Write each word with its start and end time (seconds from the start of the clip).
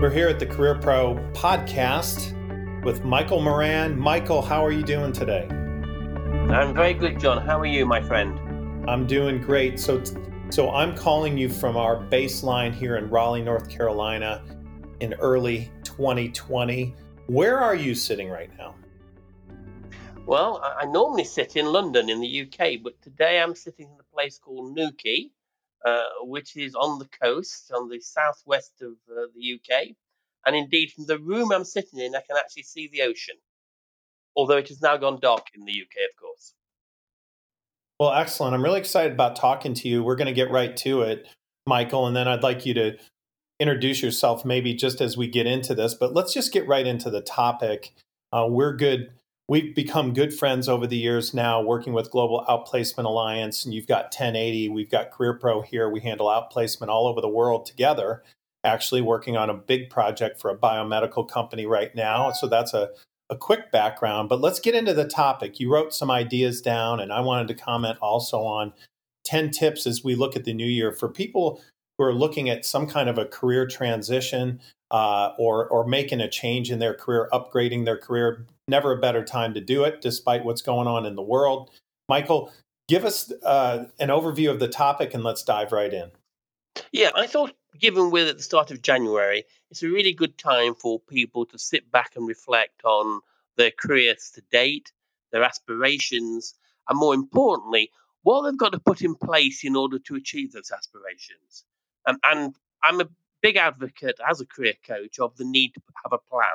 We're 0.00 0.10
here 0.10 0.28
at 0.28 0.38
the 0.38 0.46
Career 0.46 0.76
Pro 0.76 1.16
podcast 1.32 2.32
with 2.84 3.04
Michael 3.04 3.40
Moran. 3.40 3.98
Michael, 3.98 4.40
how 4.40 4.64
are 4.64 4.70
you 4.70 4.84
doing 4.84 5.10
today? 5.10 5.48
I'm 5.50 6.72
very 6.72 6.94
good, 6.94 7.18
John. 7.18 7.44
How 7.44 7.58
are 7.58 7.66
you, 7.66 7.84
my 7.84 8.00
friend? 8.00 8.38
I'm 8.88 9.08
doing 9.08 9.40
great. 9.40 9.80
So, 9.80 10.00
so 10.50 10.70
I'm 10.70 10.96
calling 10.96 11.36
you 11.36 11.48
from 11.48 11.76
our 11.76 11.96
baseline 11.96 12.72
here 12.72 12.94
in 12.94 13.10
Raleigh, 13.10 13.42
North 13.42 13.68
Carolina, 13.68 14.44
in 15.00 15.14
early 15.14 15.68
2020. 15.82 16.94
Where 17.26 17.58
are 17.58 17.74
you 17.74 17.96
sitting 17.96 18.30
right 18.30 18.56
now? 18.56 18.76
Well, 20.26 20.62
I 20.62 20.86
normally 20.86 21.24
sit 21.24 21.56
in 21.56 21.66
London 21.66 22.08
in 22.08 22.20
the 22.20 22.42
UK, 22.42 22.84
but 22.84 23.02
today 23.02 23.40
I'm 23.40 23.56
sitting 23.56 23.86
in 23.86 23.98
a 23.98 24.14
place 24.14 24.38
called 24.38 24.76
Newquay, 24.76 25.30
which 26.22 26.56
is 26.56 26.74
on 26.74 26.98
the 26.98 27.08
coast, 27.22 27.70
on 27.74 27.88
the 27.88 28.00
southwest 28.00 28.72
of 28.82 28.92
uh, 29.10 29.26
the 29.34 29.54
UK. 29.54 29.88
And 30.46 30.56
indeed, 30.56 30.92
from 30.92 31.06
the 31.06 31.18
room 31.18 31.52
I'm 31.52 31.64
sitting 31.64 32.00
in, 32.00 32.14
I 32.14 32.20
can 32.20 32.36
actually 32.36 32.62
see 32.62 32.88
the 32.88 33.02
ocean, 33.02 33.36
although 34.36 34.56
it 34.56 34.68
has 34.68 34.80
now 34.80 34.96
gone 34.96 35.18
dark 35.20 35.46
in 35.54 35.64
the 35.64 35.72
UK, 35.72 36.10
of 36.10 36.20
course. 36.20 36.54
Well, 38.00 38.12
excellent. 38.12 38.54
I'm 38.54 38.62
really 38.62 38.78
excited 38.78 39.12
about 39.12 39.34
talking 39.34 39.74
to 39.74 39.88
you. 39.88 40.04
We're 40.04 40.16
going 40.16 40.26
to 40.26 40.32
get 40.32 40.50
right 40.50 40.76
to 40.78 41.02
it, 41.02 41.26
Michael, 41.66 42.06
and 42.06 42.16
then 42.16 42.28
I'd 42.28 42.44
like 42.44 42.64
you 42.64 42.74
to 42.74 42.96
introduce 43.60 44.02
yourself 44.02 44.44
maybe 44.44 44.72
just 44.74 45.00
as 45.00 45.16
we 45.16 45.26
get 45.26 45.46
into 45.46 45.74
this, 45.74 45.94
but 45.94 46.14
let's 46.14 46.32
just 46.32 46.52
get 46.52 46.66
right 46.68 46.86
into 46.86 47.10
the 47.10 47.20
topic. 47.20 47.92
Uh, 48.32 48.46
we're 48.48 48.76
good. 48.76 49.10
We've 49.48 49.74
become 49.74 50.12
good 50.12 50.34
friends 50.34 50.68
over 50.68 50.86
the 50.86 50.98
years 50.98 51.32
now, 51.32 51.62
working 51.62 51.94
with 51.94 52.10
Global 52.10 52.44
Outplacement 52.48 53.06
Alliance, 53.06 53.64
and 53.64 53.72
you've 53.72 53.86
got 53.86 54.04
1080. 54.04 54.68
We've 54.68 54.90
got 54.90 55.10
Career 55.10 55.34
Pro 55.34 55.62
here. 55.62 55.88
We 55.88 56.00
handle 56.00 56.26
outplacement 56.26 56.88
all 56.88 57.06
over 57.06 57.22
the 57.22 57.28
world 57.28 57.64
together. 57.64 58.22
Actually, 58.62 59.00
working 59.00 59.38
on 59.38 59.48
a 59.48 59.54
big 59.54 59.88
project 59.88 60.38
for 60.38 60.50
a 60.50 60.56
biomedical 60.56 61.26
company 61.26 61.64
right 61.64 61.94
now. 61.94 62.30
So 62.32 62.46
that's 62.46 62.74
a 62.74 62.90
a 63.30 63.36
quick 63.36 63.70
background, 63.70 64.28
but 64.28 64.40
let's 64.40 64.60
get 64.60 64.74
into 64.74 64.94
the 64.94 65.04
topic. 65.04 65.60
You 65.60 65.72
wrote 65.72 65.92
some 65.92 66.10
ideas 66.10 66.62
down, 66.62 67.00
and 67.00 67.12
I 67.12 67.20
wanted 67.20 67.48
to 67.48 67.54
comment 67.62 67.98
also 68.00 68.42
on 68.42 68.72
10 69.24 69.50
tips 69.50 69.86
as 69.86 70.02
we 70.02 70.14
look 70.14 70.34
at 70.34 70.44
the 70.44 70.54
new 70.54 70.66
year 70.66 70.92
for 70.92 71.08
people 71.08 71.60
who 71.98 72.04
are 72.04 72.14
looking 72.14 72.48
at 72.48 72.64
some 72.64 72.86
kind 72.86 73.08
of 73.08 73.18
a 73.18 73.26
career 73.26 73.66
transition 73.66 74.60
uh, 74.90 75.32
or, 75.36 75.68
or 75.68 75.86
making 75.86 76.20
a 76.20 76.30
change 76.30 76.70
in 76.70 76.78
their 76.78 76.94
career, 76.94 77.28
upgrading 77.32 77.84
their 77.84 77.98
career. 77.98 78.46
Never 78.68 78.92
a 78.92 79.00
better 79.00 79.24
time 79.24 79.52
to 79.54 79.60
do 79.60 79.84
it, 79.84 80.00
despite 80.00 80.44
what's 80.44 80.62
going 80.62 80.86
on 80.86 81.04
in 81.04 81.16
the 81.16 81.22
world. 81.22 81.70
Michael, 82.08 82.52
give 82.86 83.04
us 83.04 83.32
uh, 83.42 83.86
an 83.98 84.08
overview 84.08 84.50
of 84.50 84.60
the 84.60 84.68
topic 84.68 85.12
and 85.12 85.24
let's 85.24 85.42
dive 85.42 85.72
right 85.72 85.92
in. 85.92 86.10
Yeah, 86.92 87.10
I 87.14 87.26
thought, 87.26 87.54
given 87.78 88.10
we're 88.10 88.28
at 88.28 88.36
the 88.36 88.42
start 88.42 88.70
of 88.70 88.82
January, 88.82 89.44
it's 89.70 89.82
a 89.82 89.88
really 89.88 90.12
good 90.12 90.38
time 90.38 90.74
for 90.74 91.00
people 91.00 91.44
to 91.46 91.58
sit 91.58 91.90
back 91.90 92.12
and 92.14 92.26
reflect 92.26 92.84
on 92.84 93.20
their 93.56 93.72
careers 93.72 94.30
to 94.34 94.42
date, 94.52 94.92
their 95.32 95.42
aspirations, 95.42 96.54
and 96.88 96.98
more 96.98 97.14
importantly, 97.14 97.90
what 98.22 98.42
they've 98.42 98.58
got 98.58 98.72
to 98.72 98.78
put 98.78 99.02
in 99.02 99.14
place 99.14 99.64
in 99.64 99.76
order 99.76 99.98
to 99.98 100.14
achieve 100.14 100.52
those 100.52 100.70
aspirations. 100.70 101.64
Um, 102.06 102.18
and 102.24 102.54
I'm 102.82 103.00
a 103.00 103.08
big 103.42 103.56
advocate 103.56 104.18
as 104.26 104.40
a 104.40 104.46
career 104.46 104.74
coach 104.86 105.18
of 105.18 105.36
the 105.36 105.44
need 105.44 105.74
to 105.74 105.80
have 106.02 106.12
a 106.12 106.18
plan 106.30 106.48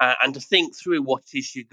uh, 0.00 0.14
and 0.22 0.34
to 0.34 0.40
think 0.40 0.76
through 0.76 1.02
what 1.02 1.22
it 1.32 1.38
is 1.38 1.54
you're 1.54 1.64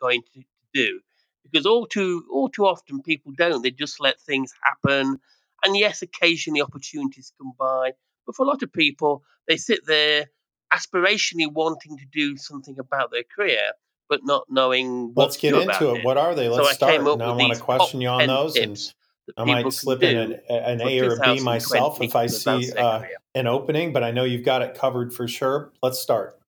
going 0.00 0.22
to 0.34 0.42
do. 0.72 1.00
Because 1.44 1.66
all 1.66 1.86
too 1.86 2.24
all 2.32 2.48
too 2.48 2.66
often 2.66 3.02
people 3.02 3.32
don't. 3.36 3.62
They 3.62 3.70
just 3.70 4.00
let 4.00 4.20
things 4.20 4.52
happen. 4.62 5.20
And 5.64 5.76
yes, 5.76 6.02
occasionally 6.02 6.60
opportunities 6.60 7.32
come 7.38 7.52
by. 7.58 7.92
But 8.26 8.34
for 8.34 8.42
a 8.44 8.48
lot 8.48 8.62
of 8.62 8.72
people, 8.72 9.22
they 9.46 9.56
sit 9.56 9.86
there 9.86 10.26
aspirationally 10.74 11.50
wanting 11.50 11.96
to 11.98 12.04
do 12.12 12.36
something 12.36 12.78
about 12.78 13.12
their 13.12 13.22
career, 13.22 13.70
but 14.08 14.20
not 14.24 14.46
knowing 14.50 15.12
what 15.14 15.24
Let's 15.24 15.36
get 15.36 15.54
into 15.54 15.94
it. 15.94 15.98
it. 15.98 16.04
What 16.04 16.18
are 16.18 16.34
they? 16.34 16.48
Let's 16.48 16.68
so 16.68 16.74
start. 16.74 16.92
I, 16.94 16.96
I 16.96 17.02
want 17.02 17.54
to 17.54 17.60
question 17.60 18.00
you 18.00 18.08
on 18.08 18.26
those. 18.26 18.56
And 18.56 18.76
I 19.36 19.44
might 19.44 19.72
slip 19.72 20.02
in 20.02 20.16
an, 20.16 20.40
an 20.48 20.80
A 20.80 21.00
or 21.00 21.14
a 21.14 21.20
B 21.20 21.40
myself 21.40 22.00
if 22.00 22.14
I 22.14 22.26
see 22.26 22.72
uh, 22.72 23.02
an 23.34 23.46
opening, 23.46 23.92
but 23.92 24.02
I 24.02 24.10
know 24.10 24.24
you've 24.24 24.44
got 24.44 24.62
it 24.62 24.74
covered 24.74 25.12
for 25.12 25.26
sure. 25.26 25.72
Let's 25.82 25.98
start. 25.98 26.38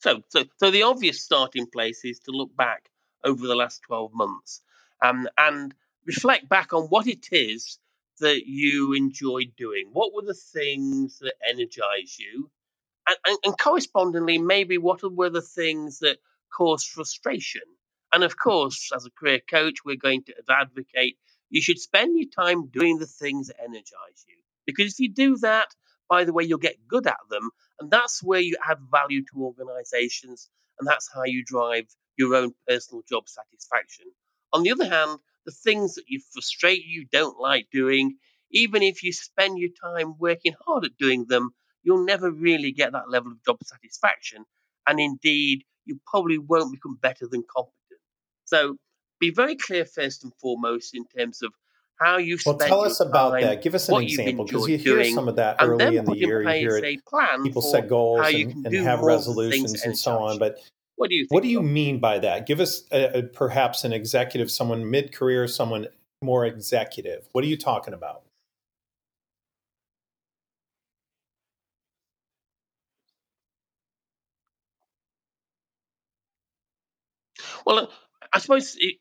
So, 0.00 0.20
so, 0.30 0.44
so 0.56 0.70
the 0.72 0.82
obvious 0.82 1.22
starting 1.22 1.66
place 1.66 2.04
is 2.04 2.18
to 2.20 2.32
look 2.32 2.54
back 2.56 2.90
over 3.24 3.46
the 3.46 3.54
last 3.54 3.82
12 3.82 4.12
months 4.12 4.60
um, 5.00 5.28
and 5.38 5.72
reflect 6.06 6.48
back 6.48 6.72
on 6.72 6.84
what 6.84 7.06
it 7.06 7.28
is 7.30 7.78
that 8.18 8.46
you 8.46 8.94
enjoyed 8.94 9.52
doing. 9.56 9.90
What 9.92 10.12
were 10.12 10.22
the 10.22 10.34
things 10.34 11.20
that 11.20 11.34
energize 11.48 12.18
you? 12.18 12.50
And, 13.06 13.16
and, 13.26 13.38
and 13.44 13.58
correspondingly, 13.58 14.38
maybe 14.38 14.78
what 14.78 15.00
were 15.02 15.30
the 15.30 15.42
things 15.42 16.00
that 16.00 16.18
caused 16.56 16.88
frustration? 16.88 17.62
And 18.12 18.24
of 18.24 18.36
course, 18.36 18.90
as 18.94 19.06
a 19.06 19.10
career 19.10 19.40
coach, 19.48 19.78
we're 19.84 19.96
going 19.96 20.24
to 20.24 20.34
advocate 20.50 21.16
you 21.52 21.60
should 21.60 21.78
spend 21.78 22.18
your 22.18 22.30
time 22.30 22.68
doing 22.68 22.98
the 22.98 23.06
things 23.06 23.48
that 23.48 23.62
energize 23.62 24.24
you. 24.26 24.36
Because 24.66 24.92
if 24.92 25.00
you 25.00 25.12
do 25.12 25.36
that, 25.38 25.68
by 26.08 26.24
the 26.24 26.32
way, 26.32 26.44
you'll 26.44 26.58
get 26.58 26.88
good 26.88 27.06
at 27.06 27.18
them. 27.28 27.50
And 27.78 27.90
that's 27.90 28.22
where 28.22 28.40
you 28.40 28.56
add 28.66 28.78
value 28.90 29.22
to 29.22 29.42
organizations. 29.42 30.48
And 30.80 30.88
that's 30.88 31.10
how 31.12 31.24
you 31.24 31.44
drive 31.44 31.86
your 32.16 32.34
own 32.34 32.54
personal 32.66 33.02
job 33.08 33.28
satisfaction. 33.28 34.06
On 34.52 34.62
the 34.62 34.70
other 34.70 34.88
hand, 34.88 35.18
the 35.44 35.52
things 35.52 35.94
that 35.94 36.04
you 36.06 36.20
frustrate 36.32 36.84
you, 36.86 37.06
don't 37.10 37.38
like 37.38 37.68
doing, 37.70 38.16
even 38.50 38.82
if 38.82 39.02
you 39.02 39.12
spend 39.12 39.58
your 39.58 39.70
time 39.84 40.14
working 40.18 40.54
hard 40.64 40.84
at 40.84 40.96
doing 40.96 41.26
them, 41.28 41.50
you'll 41.82 42.04
never 42.04 42.30
really 42.30 42.72
get 42.72 42.92
that 42.92 43.10
level 43.10 43.32
of 43.32 43.44
job 43.44 43.58
satisfaction. 43.64 44.44
And 44.86 45.00
indeed, 45.00 45.64
you 45.84 46.00
probably 46.06 46.38
won't 46.38 46.72
become 46.72 46.98
better 47.00 47.26
than 47.26 47.44
competent. 47.54 48.00
So 48.44 48.76
be 49.20 49.30
very 49.30 49.56
clear 49.56 49.84
first 49.84 50.24
and 50.24 50.32
foremost 50.40 50.94
in 50.94 51.04
terms 51.06 51.42
of 51.42 51.52
how 52.00 52.18
you 52.18 52.36
well, 52.44 52.58
tell 52.58 52.84
us 52.84 53.00
about 53.00 53.40
that. 53.40 53.62
Give 53.62 53.74
us 53.74 53.88
an 53.88 54.02
example 54.02 54.44
because 54.44 54.68
you 54.68 54.76
hear 54.76 55.04
some 55.04 55.28
of 55.28 55.36
that 55.36 55.56
early 55.60 55.96
in 55.96 56.04
the 56.04 56.16
year. 56.16 56.42
You 56.42 56.48
hear 56.48 56.76
it, 56.76 57.00
people 57.44 57.62
set 57.62 57.88
goals 57.88 58.26
and, 58.26 58.66
and 58.66 58.76
have 58.76 59.00
resolutions 59.00 59.82
and 59.82 59.96
so 59.96 60.18
on. 60.18 60.38
But 60.38 60.58
what 60.96 61.10
do 61.10 61.14
you 61.14 61.26
what 61.30 61.42
do 61.42 61.48
you 61.48 61.62
mean 61.62 62.00
by 62.00 62.18
that? 62.18 62.46
Give 62.46 62.60
us 62.60 62.84
a, 62.92 63.18
a, 63.18 63.22
perhaps 63.22 63.84
an 63.84 63.92
executive, 63.92 64.50
someone 64.50 64.90
mid 64.90 65.12
career, 65.12 65.46
someone 65.46 65.86
more 66.22 66.44
executive. 66.44 67.28
What 67.32 67.44
are 67.44 67.48
you 67.48 67.56
talking 67.56 67.94
about? 67.94 68.22
Well, 77.66 77.78
uh, 77.78 77.86
I 78.32 78.38
suppose 78.38 78.76
it, 78.78 78.96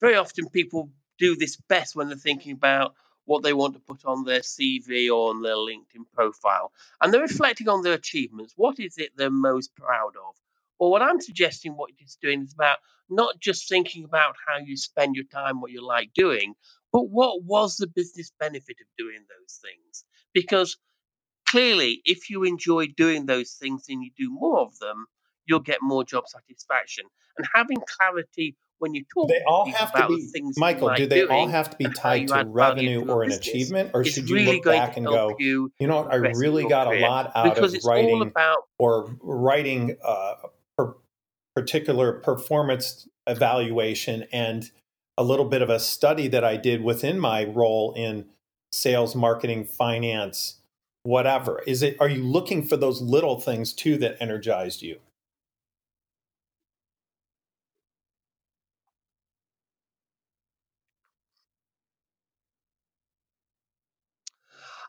very 0.00 0.16
often 0.16 0.48
people 0.48 0.90
do 1.18 1.36
this 1.36 1.56
best 1.68 1.96
when 1.96 2.08
they're 2.08 2.16
thinking 2.16 2.52
about 2.52 2.94
what 3.24 3.42
they 3.42 3.52
want 3.52 3.74
to 3.74 3.80
put 3.80 4.04
on 4.04 4.24
their 4.24 4.40
CV 4.40 5.10
or 5.10 5.30
on 5.30 5.42
their 5.42 5.56
LinkedIn 5.56 6.10
profile. 6.14 6.72
And 7.00 7.12
they're 7.12 7.20
reflecting 7.20 7.68
on 7.68 7.82
their 7.82 7.94
achievements. 7.94 8.54
What 8.56 8.78
is 8.78 8.94
it 8.96 9.12
they're 9.16 9.30
most 9.30 9.74
proud 9.76 10.12
of? 10.16 10.34
Well, 10.78 10.90
what 10.90 11.02
I'm 11.02 11.20
suggesting 11.20 11.76
what 11.76 11.90
it's 11.98 12.16
doing 12.22 12.42
is 12.42 12.54
about 12.54 12.78
not 13.10 13.40
just 13.40 13.68
thinking 13.68 14.04
about 14.04 14.36
how 14.46 14.58
you 14.58 14.76
spend 14.76 15.16
your 15.16 15.24
time, 15.24 15.60
what 15.60 15.72
you 15.72 15.84
like 15.84 16.10
doing, 16.14 16.54
but 16.92 17.10
what 17.10 17.42
was 17.42 17.76
the 17.76 17.86
business 17.86 18.30
benefit 18.38 18.76
of 18.80 18.86
doing 18.96 19.18
those 19.28 19.60
things? 19.60 20.04
Because 20.32 20.76
clearly, 21.48 22.00
if 22.04 22.30
you 22.30 22.44
enjoy 22.44 22.86
doing 22.88 23.26
those 23.26 23.52
things 23.52 23.86
and 23.88 24.02
you 24.02 24.10
do 24.16 24.30
more 24.30 24.60
of 24.60 24.78
them, 24.78 25.06
you'll 25.48 25.60
get 25.60 25.78
more 25.82 26.04
job 26.04 26.24
satisfaction. 26.28 27.04
And 27.36 27.46
having 27.54 27.78
clarity 27.86 28.56
when 28.78 28.94
you 28.94 29.04
talk 29.12 29.28
they 29.28 29.42
all 29.44 29.68
have 29.72 29.92
to 29.92 30.06
be 30.06 30.24
things 30.32 30.56
michael 30.56 30.94
do 30.94 31.04
they 31.04 31.24
all 31.24 31.48
have 31.48 31.68
to 31.68 31.76
be 31.76 31.86
tied 31.86 32.28
to 32.28 32.44
revenue 32.46 33.04
or 33.08 33.24
an 33.24 33.32
achievement? 33.32 33.90
Or 33.92 34.04
should 34.04 34.28
you 34.28 34.36
really 34.36 34.56
look 34.56 34.64
back 34.64 34.96
and 34.96 35.04
go 35.04 35.34
you, 35.38 35.72
you 35.80 35.88
know 35.88 36.02
what? 36.02 36.12
I 36.12 36.16
really 36.16 36.64
got 36.66 36.86
a 36.86 37.00
lot 37.00 37.32
out 37.34 37.58
of 37.58 37.74
writing 37.84 38.22
about, 38.22 38.58
or 38.78 39.16
writing 39.20 39.96
uh, 40.04 40.34
per 40.76 40.94
particular 41.56 42.12
performance 42.12 43.08
evaluation 43.26 44.26
and 44.32 44.70
a 45.16 45.24
little 45.24 45.46
bit 45.46 45.60
of 45.60 45.70
a 45.70 45.80
study 45.80 46.28
that 46.28 46.44
i 46.44 46.56
did 46.56 46.82
within 46.82 47.18
my 47.18 47.44
role 47.44 47.92
in 47.96 48.26
sales 48.70 49.16
marketing 49.16 49.64
finance 49.64 50.58
whatever. 51.08 51.62
Is 51.66 51.82
it 51.82 51.96
are 52.00 52.08
you 52.08 52.22
looking 52.22 52.66
for 52.66 52.76
those 52.76 53.00
little 53.00 53.40
things 53.40 53.72
too 53.72 53.96
that 53.98 54.16
energized 54.20 54.82
you 54.82 55.00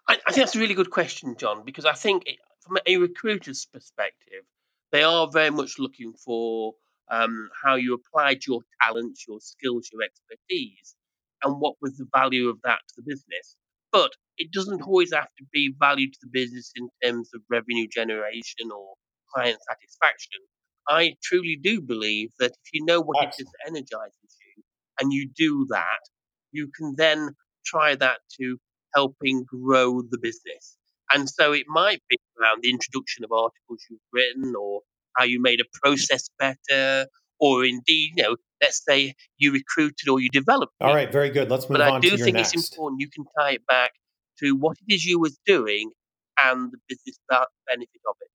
I, 0.07 0.13
I, 0.27 0.31
think 0.31 0.45
that's 0.45 0.55
a 0.55 0.59
really 0.59 0.73
good 0.73 0.91
question, 0.91 1.35
John, 1.37 1.63
because 1.65 1.85
I 1.85 1.93
think 1.93 2.23
it, 2.25 2.37
from 2.61 2.77
a 2.85 2.97
recruiter's 2.97 3.65
perspective, 3.65 4.43
they 4.91 5.03
are 5.03 5.29
very 5.31 5.51
much 5.51 5.79
looking 5.79 6.13
for 6.13 6.73
um, 7.11 7.49
how 7.63 7.75
you 7.75 7.93
applied 7.93 8.45
your 8.45 8.61
talents, 8.81 9.25
your 9.27 9.39
skills, 9.39 9.89
your 9.91 10.01
expertise, 10.03 10.95
and 11.43 11.59
what 11.59 11.75
was 11.81 11.97
the 11.97 12.07
value 12.13 12.49
of 12.49 12.59
that 12.63 12.79
to 12.87 12.95
the 12.97 13.03
business. 13.03 13.55
But 13.91 14.11
it 14.37 14.51
doesn't 14.51 14.83
always 14.83 15.13
have 15.13 15.29
to 15.37 15.45
be 15.51 15.73
value 15.79 16.09
to 16.09 16.19
the 16.21 16.29
business 16.31 16.71
in 16.75 16.89
terms 17.03 17.29
of 17.33 17.41
revenue 17.49 17.87
generation 17.87 18.71
or 18.73 18.93
client 19.33 19.59
satisfaction. 19.67 20.41
I 20.87 21.15
truly 21.21 21.57
do 21.61 21.81
believe 21.81 22.31
that 22.39 22.51
if 22.51 22.73
you 22.73 22.85
know 22.85 23.01
what 23.01 23.23
it 23.23 23.35
is 23.39 23.45
that 23.45 23.67
energizes 23.67 24.13
you 24.23 24.63
and 24.99 25.13
you 25.13 25.29
do 25.35 25.67
that, 25.69 25.99
you 26.51 26.71
can 26.75 26.95
then 26.97 27.35
try 27.65 27.95
that 27.95 28.19
to 28.39 28.57
helping 28.94 29.44
grow 29.44 30.01
the 30.01 30.18
business. 30.18 30.77
And 31.13 31.30
so 31.30 31.53
it 31.53 31.65
might 31.68 32.01
be 32.09 32.18
around 32.39 32.63
the 32.63 32.69
introduction 32.69 33.24
of 33.24 33.31
articles 33.31 33.83
you've 33.89 34.00
written 34.13 34.53
or 34.56 34.81
how 35.18 35.24
you 35.24 35.41
made 35.41 35.59
a 35.59 35.65
process 35.81 36.30
better, 36.38 37.07
or 37.39 37.65
indeed, 37.65 38.13
you 38.15 38.24
know, 38.24 38.36
let's 38.62 38.83
say 38.88 39.15
you 39.38 39.51
recruited 39.51 40.07
or 40.07 40.19
you 40.19 40.30
developed. 40.30 40.74
All 40.81 40.94
right, 40.94 41.12
very 41.12 41.30
good. 41.30 41.50
Let's 41.50 41.69
move 41.69 41.80
but 41.80 41.81
on. 41.81 42.01
But 42.01 42.07
I 42.07 42.09
do 42.09 42.18
think 42.18 42.36
next. 42.36 42.53
it's 42.53 42.69
important 42.71 43.01
you 43.01 43.09
can 43.09 43.25
tie 43.38 43.53
it 43.53 43.65
back 43.68 43.91
to 44.39 44.56
what 44.56 44.77
it 44.88 44.94
is 44.94 45.06
you 45.06 45.19
was 45.19 45.38
doing 45.45 45.92
and 46.44 46.71
the 46.71 46.77
business 46.88 47.18
benefit 47.30 48.01
of 48.07 48.15
it. 48.21 48.30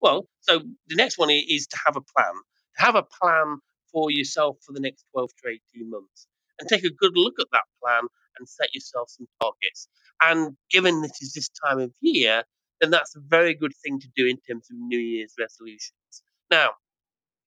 Well, 0.00 0.28
so 0.40 0.60
the 0.88 0.96
next 0.96 1.18
one 1.18 1.30
is 1.30 1.66
to 1.66 1.76
have 1.84 1.96
a 1.96 2.00
plan. 2.00 2.32
To 2.78 2.84
have 2.84 2.94
a 2.94 3.02
plan 3.02 3.58
for 3.92 4.10
yourself 4.10 4.56
for 4.64 4.72
the 4.72 4.80
next 4.80 5.04
12 5.12 5.30
to 5.42 5.50
18 5.76 5.90
months 5.90 6.28
and 6.60 6.68
take 6.68 6.84
a 6.84 6.92
good 6.92 7.12
look 7.16 7.34
at 7.40 7.46
that 7.52 7.64
plan 7.82 8.02
and 8.38 8.48
set 8.48 8.74
yourself 8.74 9.10
some 9.10 9.26
targets. 9.40 9.88
And 10.22 10.56
given 10.70 11.02
it 11.04 11.12
is 11.20 11.32
this 11.32 11.50
time 11.64 11.80
of 11.80 11.92
year, 12.00 12.44
then 12.80 12.90
that's 12.90 13.16
a 13.16 13.20
very 13.20 13.54
good 13.54 13.72
thing 13.82 13.98
to 14.00 14.08
do 14.16 14.26
in 14.26 14.38
terms 14.48 14.68
of 14.70 14.76
New 14.78 14.98
Year's 14.98 15.34
resolutions. 15.38 16.22
Now, 16.50 16.70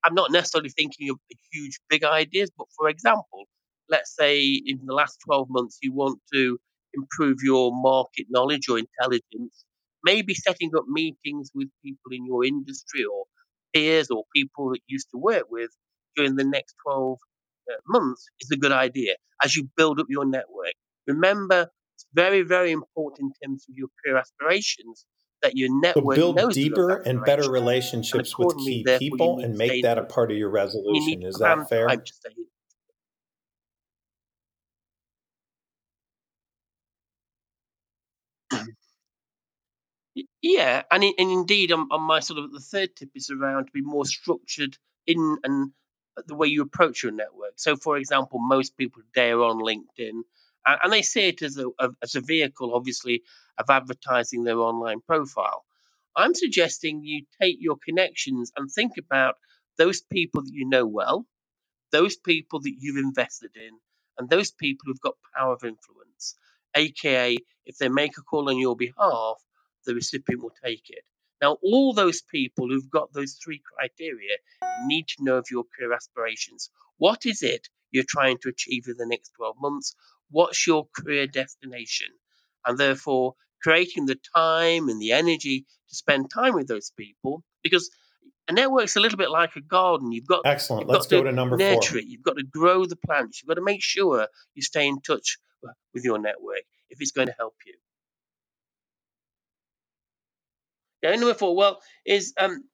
I'm 0.04 0.14
not 0.14 0.30
necessarily 0.30 0.70
thinking 0.70 1.10
of 1.10 1.18
huge, 1.52 1.78
big 1.88 2.04
ideas, 2.04 2.50
but 2.56 2.66
for 2.76 2.88
example, 2.88 3.44
let's 3.88 4.14
say 4.14 4.42
in 4.42 4.80
the 4.84 4.94
last 4.94 5.18
12 5.24 5.48
months 5.50 5.78
you 5.82 5.92
want 5.92 6.20
to 6.32 6.58
improve 6.94 7.38
your 7.42 7.72
market 7.72 8.26
knowledge 8.30 8.68
or 8.68 8.78
intelligence, 8.78 9.64
maybe 10.04 10.34
setting 10.34 10.70
up 10.76 10.84
meetings 10.88 11.50
with 11.54 11.68
people 11.84 12.12
in 12.12 12.26
your 12.26 12.44
industry 12.44 13.04
or 13.04 13.24
peers 13.74 14.10
or 14.10 14.24
people 14.34 14.70
that 14.70 14.80
you 14.86 14.94
used 14.94 15.08
to 15.10 15.18
work 15.18 15.44
with 15.50 15.70
during 16.16 16.36
the 16.36 16.44
next 16.44 16.74
12 16.86 17.18
months 17.88 18.26
is 18.40 18.50
a 18.50 18.56
good 18.56 18.72
idea 18.72 19.14
as 19.42 19.56
you 19.56 19.68
build 19.76 20.00
up 20.00 20.06
your 20.08 20.24
network. 20.24 20.74
Remember, 21.06 21.68
it's 21.96 22.06
very, 22.14 22.42
very 22.42 22.72
important 22.72 23.34
in 23.42 23.50
terms 23.50 23.66
of 23.68 23.76
your 23.76 23.88
career 24.04 24.16
aspirations 24.18 25.04
that 25.42 25.56
your 25.56 25.68
network 25.80 26.16
so 26.16 26.32
build 26.32 26.52
deeper 26.52 26.96
and 27.02 27.24
better 27.24 27.50
relationships 27.50 28.34
and 28.38 28.46
with 28.46 28.56
key 28.66 28.84
people 28.98 29.40
and 29.40 29.56
make 29.56 29.82
that 29.82 29.98
a 29.98 30.04
part 30.04 30.30
of 30.32 30.38
your 30.38 30.48
resolution. 30.50 31.22
Is 31.22 31.38
that 31.38 31.68
fair? 31.68 31.88
Yeah, 40.42 40.82
and, 40.90 41.02
and 41.02 41.30
indeed, 41.30 41.72
um, 41.72 41.88
on, 41.90 42.00
on 42.00 42.06
my 42.06 42.20
sort 42.20 42.38
of 42.38 42.52
the 42.52 42.60
third 42.60 42.94
tip 42.94 43.10
is 43.14 43.30
around 43.30 43.66
to 43.66 43.72
be 43.72 43.80
more 43.80 44.04
structured 44.04 44.76
in 45.06 45.38
and 45.42 45.72
the 46.26 46.34
way 46.34 46.48
you 46.48 46.62
approach 46.62 47.02
your 47.02 47.12
network. 47.12 47.54
So, 47.56 47.76
for 47.76 47.96
example, 47.96 48.38
most 48.38 48.76
people 48.76 49.02
today 49.02 49.30
are 49.30 49.42
on 49.42 49.58
LinkedIn, 49.58 50.22
and, 50.66 50.92
they 50.92 51.02
see 51.02 51.28
it 51.28 51.42
as 51.42 51.58
a, 51.58 51.66
as 52.02 52.14
a 52.14 52.20
vehicle, 52.20 52.74
obviously, 52.74 53.22
of 53.58 53.68
advertising 53.68 54.44
their 54.44 54.58
online 54.58 55.00
profile. 55.00 55.64
I'm 56.16 56.34
suggesting 56.34 57.02
you 57.02 57.24
take 57.40 57.56
your 57.60 57.76
connections 57.84 58.52
and 58.56 58.70
think 58.70 58.92
about 58.98 59.36
those 59.76 60.00
people 60.00 60.42
that 60.42 60.54
you 60.54 60.68
know 60.68 60.86
well, 60.86 61.26
those 61.90 62.16
people 62.16 62.60
that 62.60 62.74
you've 62.78 62.96
invested 63.04 63.50
in, 63.56 63.72
and 64.18 64.28
those 64.30 64.50
people 64.52 64.84
who've 64.86 65.00
got 65.00 65.14
power 65.36 65.52
of 65.54 65.64
influence. 65.64 66.36
AKA, 66.76 67.36
if 67.66 67.78
they 67.78 67.88
make 67.88 68.18
a 68.18 68.22
call 68.22 68.48
on 68.48 68.58
your 68.58 68.76
behalf, 68.76 69.36
the 69.86 69.94
recipient 69.94 70.42
will 70.42 70.54
take 70.64 70.88
it. 70.88 71.04
Now, 71.42 71.58
all 71.62 71.92
those 71.92 72.22
people 72.22 72.68
who've 72.68 72.90
got 72.90 73.12
those 73.12 73.38
three 73.42 73.60
criteria 73.76 74.36
need 74.86 75.08
to 75.08 75.24
know 75.24 75.36
of 75.36 75.46
your 75.50 75.64
career 75.64 75.92
aspirations. 75.92 76.70
What 76.96 77.26
is 77.26 77.42
it 77.42 77.68
you're 77.90 78.04
trying 78.08 78.38
to 78.42 78.48
achieve 78.48 78.84
in 78.88 78.96
the 78.96 79.06
next 79.06 79.32
12 79.36 79.56
months? 79.60 79.94
What's 80.30 80.66
your 80.66 80.86
career 80.96 81.26
destination? 81.26 82.08
And 82.66 82.78
therefore, 82.78 83.34
creating 83.62 84.06
the 84.06 84.18
time 84.34 84.88
and 84.88 85.00
the 85.00 85.12
energy 85.12 85.66
to 85.88 85.94
spend 85.94 86.30
time 86.30 86.54
with 86.54 86.68
those 86.68 86.92
people 86.96 87.42
because 87.62 87.90
a 88.48 88.52
network's 88.52 88.96
a 88.96 89.00
little 89.00 89.18
bit 89.18 89.30
like 89.30 89.56
a 89.56 89.60
garden. 89.60 90.12
You've 90.12 90.26
got 90.26 90.42
excellent. 90.44 90.82
You've 90.82 90.90
Let's 90.90 91.06
got 91.06 91.16
go 91.18 91.22
to 91.24 91.30
to 91.30 91.36
number 91.36 91.56
nurture 91.56 91.92
four. 91.92 91.98
It. 91.98 92.06
You've 92.06 92.22
got 92.22 92.36
to 92.36 92.44
grow 92.44 92.84
the 92.84 92.96
plants. 92.96 93.40
You've 93.42 93.48
got 93.48 93.54
to 93.54 93.64
make 93.64 93.82
sure 93.82 94.28
you 94.54 94.62
stay 94.62 94.86
in 94.86 95.00
touch 95.00 95.38
with 95.94 96.04
your 96.04 96.18
network 96.18 96.62
if 96.90 97.00
it's 97.00 97.12
going 97.12 97.28
to 97.28 97.34
help 97.38 97.54
you. 97.66 97.74
Yeah, 101.04 101.16
number 101.16 101.34
four, 101.34 101.54
well, 101.54 101.82
is 102.06 102.32
um, 102.38 102.64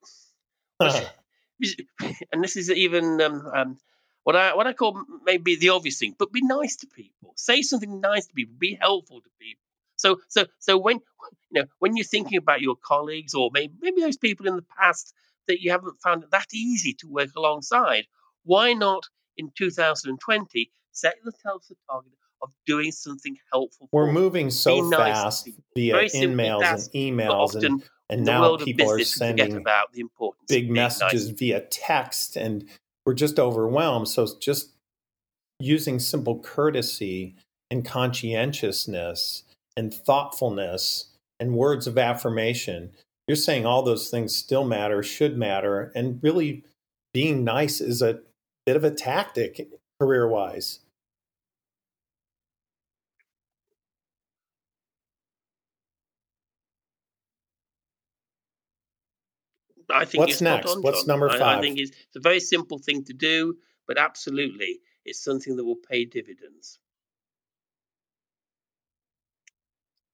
and 0.81 2.45
this 2.45 2.57
is 2.57 2.71
even 2.71 3.21
um, 3.21 3.45
um, 3.53 3.79
what 4.23 4.37
I 4.37 4.55
what 4.55 4.69
I 4.69 4.73
call 4.73 5.03
maybe 5.25 5.57
the 5.57 5.71
obvious 5.71 5.99
thing, 5.99 6.15
but 6.17 6.31
be 6.31 6.41
nice 6.41 6.77
to 6.77 6.87
people. 6.87 7.33
Say 7.35 7.63
something 7.63 8.01
nice 8.01 8.27
to 8.27 8.33
people. 8.33 8.55
Be 8.57 8.79
helpful 8.81 9.21
to 9.21 9.31
people. 9.41 9.65
So 9.97 10.21
so 10.29 10.47
so 10.61 10.79
when 10.79 11.01
you 11.51 11.63
know 11.63 11.65
when 11.81 11.97
you're 11.97 12.05
thinking 12.05 12.39
about 12.39 12.61
your 12.61 12.77
colleagues 12.77 13.35
or 13.35 13.51
maybe 13.53 13.75
maybe 13.81 14.01
those 14.01 14.17
people 14.17 14.47
in 14.47 14.55
the 14.55 14.65
past 14.79 15.13
that 15.49 15.61
you 15.61 15.73
haven't 15.73 16.01
found 16.01 16.23
it 16.23 16.31
that 16.31 16.47
easy 16.55 16.95
to 17.01 17.09
work 17.09 17.31
alongside, 17.37 18.05
why 18.45 18.75
not 18.75 19.09
in 19.37 19.51
2020 19.59 20.71
set 20.93 21.17
yourself 21.25 21.67
the 21.69 21.75
target 21.91 22.13
of 22.41 22.53
doing 22.65 22.93
something 22.93 23.37
helpful? 23.53 23.89
We're 23.91 24.13
moving 24.13 24.51
so 24.51 24.83
nice 24.83 25.21
fast 25.21 25.49
via 25.75 26.09
emails 26.11 26.63
and 26.63 27.19
emails 27.19 27.57
and 27.57 27.83
and 28.11 28.25
now 28.25 28.57
people 28.57 28.91
are 28.91 28.99
sending 29.05 29.57
about 29.57 29.93
the 29.93 30.01
importance 30.01 30.45
big 30.49 30.71
messages 30.71 31.29
nice. 31.29 31.39
via 31.39 31.61
text 31.61 32.37
and 32.37 32.69
we're 33.07 33.15
just 33.15 33.39
overwhelmed. 33.39 34.09
So 34.09 34.27
just 34.41 34.73
using 35.59 35.99
simple 35.99 36.41
courtesy 36.41 37.37
and 37.71 37.85
conscientiousness 37.85 39.45
and 39.77 39.95
thoughtfulness 39.95 41.07
and 41.39 41.55
words 41.55 41.87
of 41.87 41.97
affirmation. 41.97 42.91
You're 43.29 43.37
saying 43.37 43.65
all 43.65 43.83
those 43.83 44.11
things 44.11 44.35
still 44.35 44.65
matter 44.65 45.03
should 45.03 45.39
matter 45.39 45.93
and 45.95 46.21
really 46.23 46.65
being 47.15 47.45
nice 47.45 47.81
is 47.81 48.03
a 48.03 48.21
bit 48.67 48.77
of 48.77 48.85
a 48.85 48.91
tactic 48.91 49.69
career 50.01 50.27
wise 50.27 50.81
I 59.93 60.05
think 60.05 60.27
What's 60.27 60.41
next? 60.41 60.71
On, 60.71 60.83
What's 60.83 61.07
number 61.07 61.29
five? 61.29 61.41
I, 61.41 61.59
I 61.59 61.61
think 61.61 61.79
it's, 61.79 61.91
it's 61.91 62.17
a 62.17 62.21
very 62.21 62.41
simple 62.41 62.79
thing 62.79 63.05
to 63.05 63.13
do, 63.13 63.57
but 63.87 63.99
absolutely, 63.99 64.81
it's 65.05 65.23
something 65.23 65.57
that 65.57 65.65
will 65.65 65.77
pay 65.77 66.05
dividends. 66.05 66.79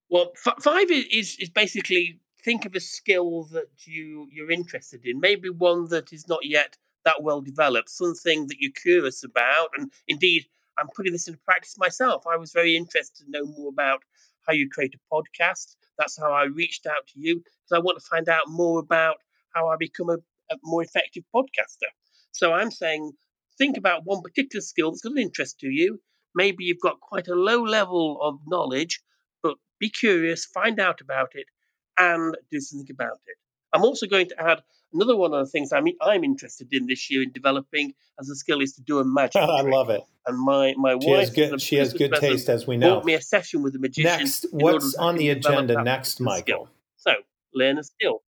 Well, 0.08 0.32
f- 0.46 0.62
five 0.62 0.90
is, 0.90 1.36
is 1.40 1.50
basically 1.50 2.20
think 2.44 2.64
of 2.64 2.74
a 2.76 2.80
skill 2.80 3.44
that 3.52 3.68
you 3.84 4.28
you're 4.30 4.50
interested 4.50 5.04
in, 5.04 5.18
maybe 5.20 5.50
one 5.50 5.88
that 5.88 6.12
is 6.12 6.28
not 6.28 6.44
yet 6.44 6.76
that 7.04 7.22
well 7.22 7.40
developed, 7.40 7.90
something 7.90 8.46
that 8.46 8.56
you're 8.60 8.72
curious 8.72 9.24
about, 9.24 9.70
and 9.76 9.90
indeed, 10.06 10.46
I'm 10.78 10.88
putting 10.94 11.12
this 11.12 11.26
into 11.26 11.40
practice 11.40 11.76
myself. 11.78 12.26
I 12.26 12.36
was 12.36 12.52
very 12.52 12.76
interested 12.76 13.24
to 13.24 13.30
know 13.30 13.46
more 13.46 13.68
about 13.68 14.02
how 14.46 14.52
you 14.52 14.68
create 14.68 14.94
a 14.94 15.14
podcast. 15.14 15.76
That's 15.98 16.18
how 16.18 16.32
I 16.32 16.44
reached 16.44 16.86
out 16.86 17.06
to 17.08 17.20
you 17.20 17.38
because 17.38 17.72
I 17.72 17.78
want 17.78 17.98
to 17.98 18.06
find 18.06 18.28
out 18.28 18.48
more 18.48 18.78
about 18.78 19.16
how 19.56 19.68
I 19.68 19.76
become 19.78 20.10
a, 20.10 20.18
a 20.50 20.56
more 20.62 20.82
effective 20.82 21.24
podcaster. 21.34 21.90
So 22.32 22.52
I'm 22.52 22.70
saying, 22.70 23.12
think 23.58 23.76
about 23.76 24.02
one 24.04 24.22
particular 24.22 24.60
skill 24.60 24.90
that's 24.90 25.04
of 25.04 25.16
interest 25.16 25.60
to 25.60 25.68
you. 25.68 26.00
Maybe 26.34 26.64
you've 26.64 26.80
got 26.82 27.00
quite 27.00 27.28
a 27.28 27.34
low 27.34 27.62
level 27.62 28.18
of 28.20 28.38
knowledge, 28.46 29.00
but 29.42 29.54
be 29.80 29.88
curious, 29.88 30.44
find 30.44 30.78
out 30.78 31.00
about 31.00 31.30
it, 31.34 31.46
and 31.98 32.36
do 32.52 32.60
something 32.60 32.90
about 32.90 33.20
it. 33.26 33.36
I'm 33.72 33.84
also 33.84 34.06
going 34.06 34.28
to 34.28 34.40
add 34.40 34.62
another 34.92 35.16
one 35.16 35.34
of 35.34 35.44
the 35.44 35.50
things 35.50 35.72
I 35.72 35.80
mean 35.80 35.96
I'm 36.00 36.24
interested 36.24 36.68
in 36.72 36.86
this 36.86 37.10
year 37.10 37.22
in 37.22 37.32
developing 37.32 37.94
as 38.20 38.28
a 38.28 38.34
skill 38.34 38.60
is 38.60 38.74
to 38.74 38.82
do 38.82 38.98
a 38.98 39.04
magic. 39.04 39.42
I 39.42 39.62
love 39.62 39.90
it. 39.90 40.02
And 40.26 40.38
my 40.38 40.74
my 40.76 40.96
she 41.00 41.10
wife 41.10 41.20
has 41.20 41.30
good 41.30 41.60
she 41.60 41.76
has 41.76 41.92
good 41.92 42.14
taste 42.14 42.48
as 42.48 42.66
we 42.66 42.76
know. 42.76 42.96
Bought 42.96 43.04
me 43.04 43.14
a 43.14 43.20
session 43.20 43.62
with 43.62 43.74
a 43.74 43.78
magician. 43.78 44.18
Next, 44.18 44.46
what's 44.50 44.94
on 44.94 45.16
the 45.16 45.30
agenda 45.30 45.82
next, 45.82 46.20
Michael? 46.20 46.42
Skill. 46.42 46.68
So 46.96 47.12
learn 47.54 47.78
a 47.78 47.84
skill. 47.84 48.22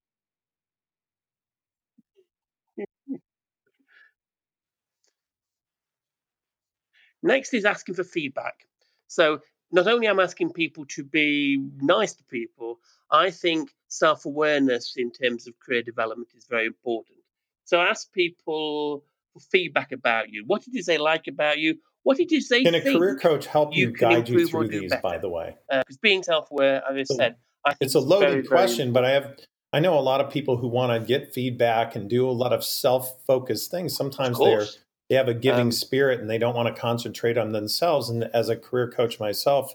Next 7.22 7.54
is 7.54 7.64
asking 7.64 7.94
for 7.94 8.04
feedback. 8.04 8.66
So 9.06 9.40
not 9.70 9.86
only 9.86 10.06
am 10.06 10.20
I 10.20 10.24
asking 10.24 10.52
people 10.52 10.86
to 10.86 11.04
be 11.04 11.62
nice 11.80 12.14
to 12.14 12.24
people, 12.24 12.78
I 13.10 13.30
think 13.30 13.70
self 13.88 14.24
awareness 14.24 14.94
in 14.96 15.10
terms 15.10 15.46
of 15.46 15.58
career 15.58 15.82
development 15.82 16.28
is 16.36 16.46
very 16.48 16.66
important. 16.66 17.18
So 17.64 17.80
ask 17.80 18.12
people 18.12 19.04
for 19.32 19.40
feedback 19.40 19.92
about 19.92 20.30
you, 20.30 20.44
what 20.46 20.66
it 20.66 20.76
is 20.76 20.86
they 20.86 20.98
like 20.98 21.26
about 21.26 21.58
you, 21.58 21.78
what 22.02 22.20
it 22.20 22.32
is 22.32 22.48
they 22.48 22.62
Can 22.62 22.74
a 22.74 22.80
career 22.80 23.16
coach 23.16 23.46
help 23.46 23.74
you, 23.74 23.88
you 23.88 23.92
guide 23.92 24.28
you 24.28 24.46
through 24.46 24.68
these, 24.68 24.90
better. 24.90 25.02
by 25.02 25.18
the 25.18 25.28
way? 25.28 25.56
Uh, 25.70 25.80
because 25.80 25.98
being 25.98 26.22
self 26.22 26.50
aware, 26.50 26.82
as 26.88 26.96
I 26.96 27.02
So 27.02 27.16
said, 27.16 27.36
I 27.66 27.74
It's 27.80 27.94
a 27.94 28.00
loaded 28.00 28.28
very, 28.28 28.42
very 28.42 28.46
question, 28.46 28.92
but 28.92 29.04
I 29.04 29.10
have 29.10 29.38
I 29.72 29.80
know 29.80 29.98
a 29.98 30.00
lot 30.00 30.22
of 30.22 30.30
people 30.30 30.56
who 30.56 30.68
want 30.68 30.98
to 30.98 31.06
get 31.06 31.34
feedback 31.34 31.94
and 31.94 32.08
do 32.08 32.28
a 32.28 32.32
lot 32.32 32.54
of 32.54 32.64
self-focused 32.64 33.70
things. 33.70 33.94
Sometimes 33.94 34.38
they're. 34.38 34.64
They 35.08 35.16
have 35.16 35.28
a 35.28 35.34
giving 35.34 35.66
Um, 35.66 35.72
spirit 35.72 36.20
and 36.20 36.28
they 36.30 36.38
don't 36.38 36.54
want 36.56 36.74
to 36.74 36.80
concentrate 36.80 37.38
on 37.38 37.52
themselves. 37.52 38.08
And 38.10 38.24
as 38.24 38.48
a 38.48 38.56
career 38.56 38.90
coach 38.90 39.18
myself, 39.20 39.74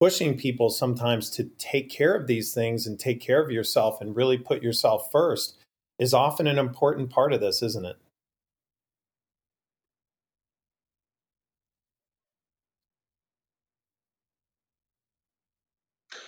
pushing 0.00 0.36
people 0.38 0.70
sometimes 0.70 1.30
to 1.30 1.44
take 1.58 1.90
care 1.90 2.14
of 2.14 2.26
these 2.26 2.54
things 2.54 2.86
and 2.86 2.98
take 2.98 3.20
care 3.20 3.42
of 3.42 3.50
yourself 3.50 4.00
and 4.00 4.16
really 4.16 4.38
put 4.38 4.62
yourself 4.62 5.10
first 5.12 5.56
is 5.98 6.14
often 6.14 6.46
an 6.46 6.58
important 6.58 7.10
part 7.10 7.32
of 7.32 7.40
this, 7.40 7.62
isn't 7.62 7.86
it? 7.86 7.96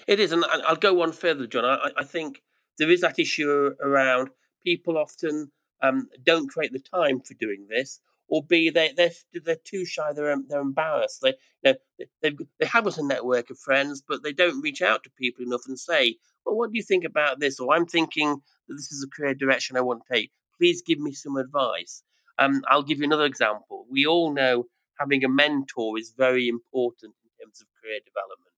It 0.06 0.20
is, 0.20 0.32
and 0.32 0.44
I'll 0.44 0.76
go 0.76 0.94
one 0.94 1.12
further, 1.12 1.46
John. 1.46 1.64
I, 1.64 1.74
I- 1.76 1.92
I 1.98 2.04
think 2.04 2.42
there 2.78 2.90
is 2.90 3.00
that 3.02 3.18
issue 3.18 3.74
around 3.80 4.30
people 4.64 4.96
often 4.98 5.50
um, 5.82 6.08
don't 6.24 6.48
create 6.48 6.72
the 6.72 6.78
time 6.80 7.20
for 7.20 7.34
doing 7.34 7.66
this, 7.68 8.00
or 8.32 8.42
B 8.42 8.70
they 8.70 8.92
they're 8.96 9.12
they're 9.44 9.64
too 9.72 9.84
shy. 9.84 10.14
They're 10.14 10.34
they're 10.48 10.68
embarrassed. 10.72 11.20
They 11.22 11.34
you 11.62 11.74
know, 11.98 12.06
they 12.22 12.30
they 12.58 12.66
have 12.66 12.86
a 12.86 13.02
network 13.02 13.50
of 13.50 13.58
friends, 13.58 14.02
but 14.08 14.22
they 14.22 14.32
don't 14.32 14.62
reach 14.62 14.80
out 14.80 15.04
to 15.04 15.10
people 15.18 15.44
enough 15.44 15.66
and 15.68 15.78
say, 15.78 16.16
"Well, 16.44 16.56
what 16.56 16.72
do 16.72 16.78
you 16.78 16.82
think 16.82 17.04
about 17.04 17.40
this?" 17.40 17.60
Or 17.60 17.74
"I'm 17.74 17.84
thinking 17.86 18.30
that 18.68 18.74
this 18.74 18.90
is 18.90 19.04
a 19.06 19.14
career 19.14 19.34
direction 19.34 19.76
I 19.76 19.82
want 19.82 20.02
to 20.06 20.14
take. 20.14 20.30
Please 20.58 20.80
give 20.80 20.98
me 20.98 21.12
some 21.12 21.36
advice." 21.36 22.02
Um, 22.38 22.62
I'll 22.68 22.88
give 22.90 22.98
you 23.00 23.04
another 23.04 23.26
example. 23.26 23.86
We 23.90 24.06
all 24.06 24.32
know 24.32 24.64
having 24.98 25.24
a 25.24 25.28
mentor 25.28 25.98
is 25.98 26.14
very 26.16 26.48
important 26.48 27.14
in 27.24 27.30
terms 27.44 27.60
of 27.60 27.66
career 27.82 28.00
development. 28.10 28.54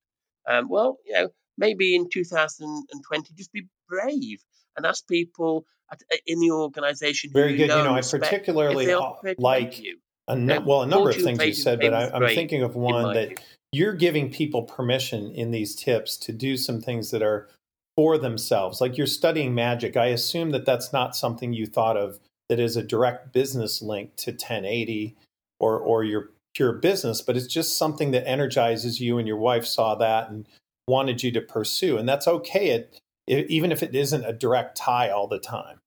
Um, 0.46 0.68
well, 0.68 0.98
you 1.04 1.14
know, 1.14 1.28
maybe 1.56 1.94
in 1.94 2.08
2020, 2.10 3.34
just 3.34 3.52
be 3.52 3.66
brave 3.88 4.38
and 4.76 4.86
ask 4.86 5.06
people 5.06 5.64
at, 5.90 6.00
in 6.26 6.40
the 6.40 6.50
organization 6.50 7.30
Very 7.32 7.56
good. 7.56 7.68
know 7.68 7.78
You 7.78 7.84
know, 7.84 7.94
I 7.94 8.00
particularly 8.00 8.86
they 8.86 8.92
uh, 8.94 9.00
are 9.00 9.14
prepared 9.14 9.36
to 9.36 9.42
mentor 9.42 9.42
like 9.42 9.80
you. 9.80 9.98
a 10.28 10.36
know, 10.36 10.60
well 10.60 10.82
a 10.82 10.86
number 10.86 11.10
of 11.10 11.16
things 11.16 11.42
you 11.44 11.52
said, 11.52 11.80
but 11.80 11.92
I, 11.92 12.10
i'm 12.10 12.34
thinking 12.34 12.62
of 12.62 12.74
one 12.74 13.14
that 13.14 13.28
view. 13.28 13.36
you're 13.72 13.94
giving 13.94 14.30
people 14.30 14.62
permission 14.62 15.30
in 15.30 15.50
these 15.50 15.74
tips 15.74 16.16
to 16.18 16.32
do 16.32 16.56
some 16.56 16.80
things 16.80 17.10
that 17.10 17.22
are 17.22 17.48
for 17.96 18.18
themselves. 18.18 18.80
Like 18.80 18.98
you're 18.98 19.06
studying 19.06 19.54
magic. 19.54 19.96
I 19.96 20.06
assume 20.06 20.50
that 20.50 20.66
that's 20.66 20.92
not 20.92 21.14
something 21.14 21.52
you 21.52 21.66
thought 21.66 21.96
of 21.96 22.18
that 22.48 22.58
is 22.58 22.76
a 22.76 22.82
direct 22.82 23.32
business 23.32 23.80
link 23.80 24.16
to 24.16 24.32
1080 24.32 25.16
or 25.60 25.78
or 25.78 26.04
your 26.04 26.30
pure 26.54 26.72
business, 26.72 27.20
but 27.20 27.36
it's 27.36 27.46
just 27.46 27.76
something 27.76 28.12
that 28.12 28.28
energizes 28.28 29.00
you 29.00 29.18
and 29.18 29.26
your 29.26 29.36
wife 29.36 29.66
saw 29.66 29.94
that 29.96 30.30
and 30.30 30.46
wanted 30.86 31.22
you 31.22 31.32
to 31.32 31.40
pursue. 31.40 31.96
And 31.96 32.08
that's 32.08 32.28
okay 32.28 32.70
it, 32.70 33.00
it, 33.26 33.50
even 33.50 33.72
if 33.72 33.82
it 33.82 33.94
isn't 33.94 34.24
a 34.24 34.32
direct 34.32 34.76
tie 34.76 35.10
all 35.10 35.28
the 35.28 35.38
time. 35.38 35.80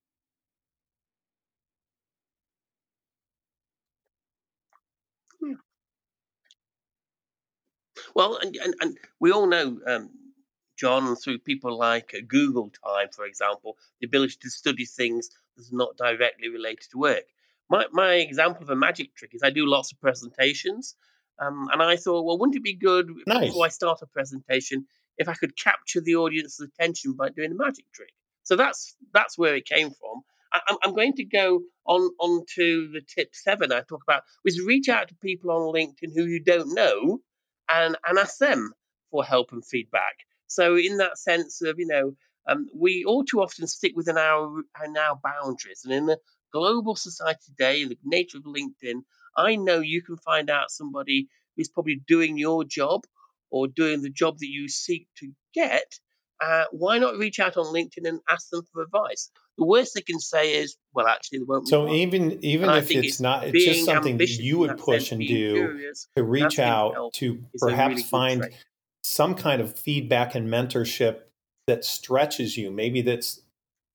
Well, 8.16 8.40
and, 8.42 8.56
and, 8.56 8.74
and 8.82 8.98
we 9.20 9.32
all 9.32 9.46
know, 9.48 9.80
um, 9.86 10.10
John, 10.76 11.16
through 11.16 11.40
people 11.40 11.78
like 11.78 12.14
uh, 12.16 12.22
Google 12.28 12.72
Time, 12.84 13.10
for 13.12 13.26
example, 13.26 13.78
the 14.00 14.08
ability 14.08 14.38
to 14.42 14.50
study 14.50 14.86
things 14.86 15.30
that's 15.56 15.72
not 15.72 15.98
directly 15.98 16.50
related 16.50 16.88
to 16.92 16.98
work. 16.98 17.26
My, 17.70 17.86
my 17.92 18.14
example 18.16 18.64
of 18.64 18.70
a 18.70 18.76
magic 18.76 19.14
trick 19.16 19.36
is 19.36 19.44
I 19.44 19.50
do 19.50 19.68
lots 19.68 19.92
of 19.92 20.00
presentations. 20.00 20.96
Um, 21.40 21.68
and 21.72 21.82
I 21.82 21.96
thought, 21.98 22.26
well, 22.26 22.38
wouldn't 22.38 22.58
it 22.58 22.64
be 22.64 22.76
good 22.76 23.08
before 23.26 23.66
I 23.66 23.70
start 23.70 24.02
a 24.02 24.08
presentation 24.08 24.86
if 25.18 25.30
I 25.30 25.34
could 25.34 25.58
capture 25.58 26.02
the 26.02 26.16
audience's 26.16 26.68
attention 26.68 27.14
by 27.14 27.30
doing 27.30 27.52
a 27.52 27.56
magic 27.56 27.86
trick? 27.94 28.14
So 28.44 28.56
that's 28.56 28.96
that's 29.14 29.38
where 29.38 29.56
it 29.56 29.66
came 29.66 29.90
from. 29.90 30.22
I, 30.54 30.62
I'm, 30.68 30.78
I'm 30.84 30.96
going 30.96 31.14
to 31.14 31.26
go 31.26 31.62
on 31.86 32.10
on 32.20 32.46
to 32.56 32.90
the 32.94 33.02
tip 33.02 33.30
seven 33.34 33.72
I 33.72 33.82
talk 33.82 34.02
about, 34.08 34.24
which 34.42 34.56
is 34.56 34.66
reach 34.66 34.90
out 34.90 35.10
to 35.10 35.16
people 35.16 35.52
on 35.52 35.74
LinkedIn 35.74 36.14
who 36.16 36.26
you 36.26 36.42
don't 36.42 36.74
know 36.74 37.20
and, 37.70 37.98
and 38.08 38.18
ask 38.18 38.38
them 38.38 38.74
for 39.12 39.24
help 39.24 39.52
and 39.52 39.66
feedback. 39.66 40.16
So 40.48 40.76
in 40.76 40.98
that 40.98 41.18
sense 41.18 41.62
of, 41.62 41.78
you 41.78 41.88
know, 41.88 42.16
um, 42.48 42.68
we 42.74 43.04
all 43.06 43.26
too 43.26 43.42
often 43.42 43.68
stick 43.68 43.94
within 43.96 44.18
our 44.18 44.62
our 44.80 44.88
now 44.88 45.20
boundaries. 45.22 45.82
And 45.84 45.94
in 45.94 46.06
the 46.06 46.18
global 46.54 46.96
society 46.96 47.40
today, 47.46 47.84
the 47.84 47.98
nature 48.04 48.38
of 48.38 48.46
LinkedIn, 48.46 49.02
I 49.38 49.56
know 49.56 49.80
you 49.80 50.02
can 50.02 50.18
find 50.18 50.50
out 50.50 50.72
somebody 50.72 51.28
who's 51.56 51.70
probably 51.70 52.02
doing 52.08 52.38
your 52.38 52.64
job 52.64 53.02
or 53.50 53.68
doing 53.68 54.02
the 54.02 54.10
job 54.10 54.38
that 54.40 54.48
you 54.48 54.68
seek 54.68 55.08
to 55.20 55.32
get. 55.54 55.86
Uh, 56.42 56.66
why 56.72 57.00
not 57.00 57.18
reach 57.18 57.40
out 57.40 57.58
on 57.58 57.66
LinkedIn 57.66 58.08
and 58.08 58.20
ask 58.30 58.50
them 58.50 58.62
for 58.72 58.84
advice? 58.84 59.32
The 59.58 59.66
worst 59.66 59.96
they 59.96 60.02
can 60.02 60.20
say 60.20 60.56
is, 60.56 60.78
well, 60.94 61.08
actually, 61.08 61.40
they 61.40 61.46
won't 61.48 61.68
So 61.68 61.92
even 61.92 62.44
even 62.44 62.70
if 62.70 62.92
it's 62.92 63.08
it's 63.08 63.20
not, 63.20 63.44
it's 63.44 63.66
just 63.66 63.86
something 63.86 64.18
that 64.18 64.30
you 64.30 64.60
would 64.60 64.78
push 64.78 65.12
and 65.12 65.26
do 65.26 65.54
curious, 65.54 66.08
to 66.16 66.24
reach 66.24 66.60
out 66.60 67.14
to 67.16 67.26
a 67.26 67.66
really 67.66 67.76
perhaps 67.76 68.04
find 68.04 68.42
trait. 68.44 68.54
some 69.04 69.34
kind 69.34 69.62
of 69.62 69.80
feedback 69.80 70.36
and 70.36 70.48
mentorship 70.48 71.22
that 71.66 71.84
stretches 71.84 72.56
you. 72.56 72.70
Maybe 72.70 73.02
that's, 73.02 73.42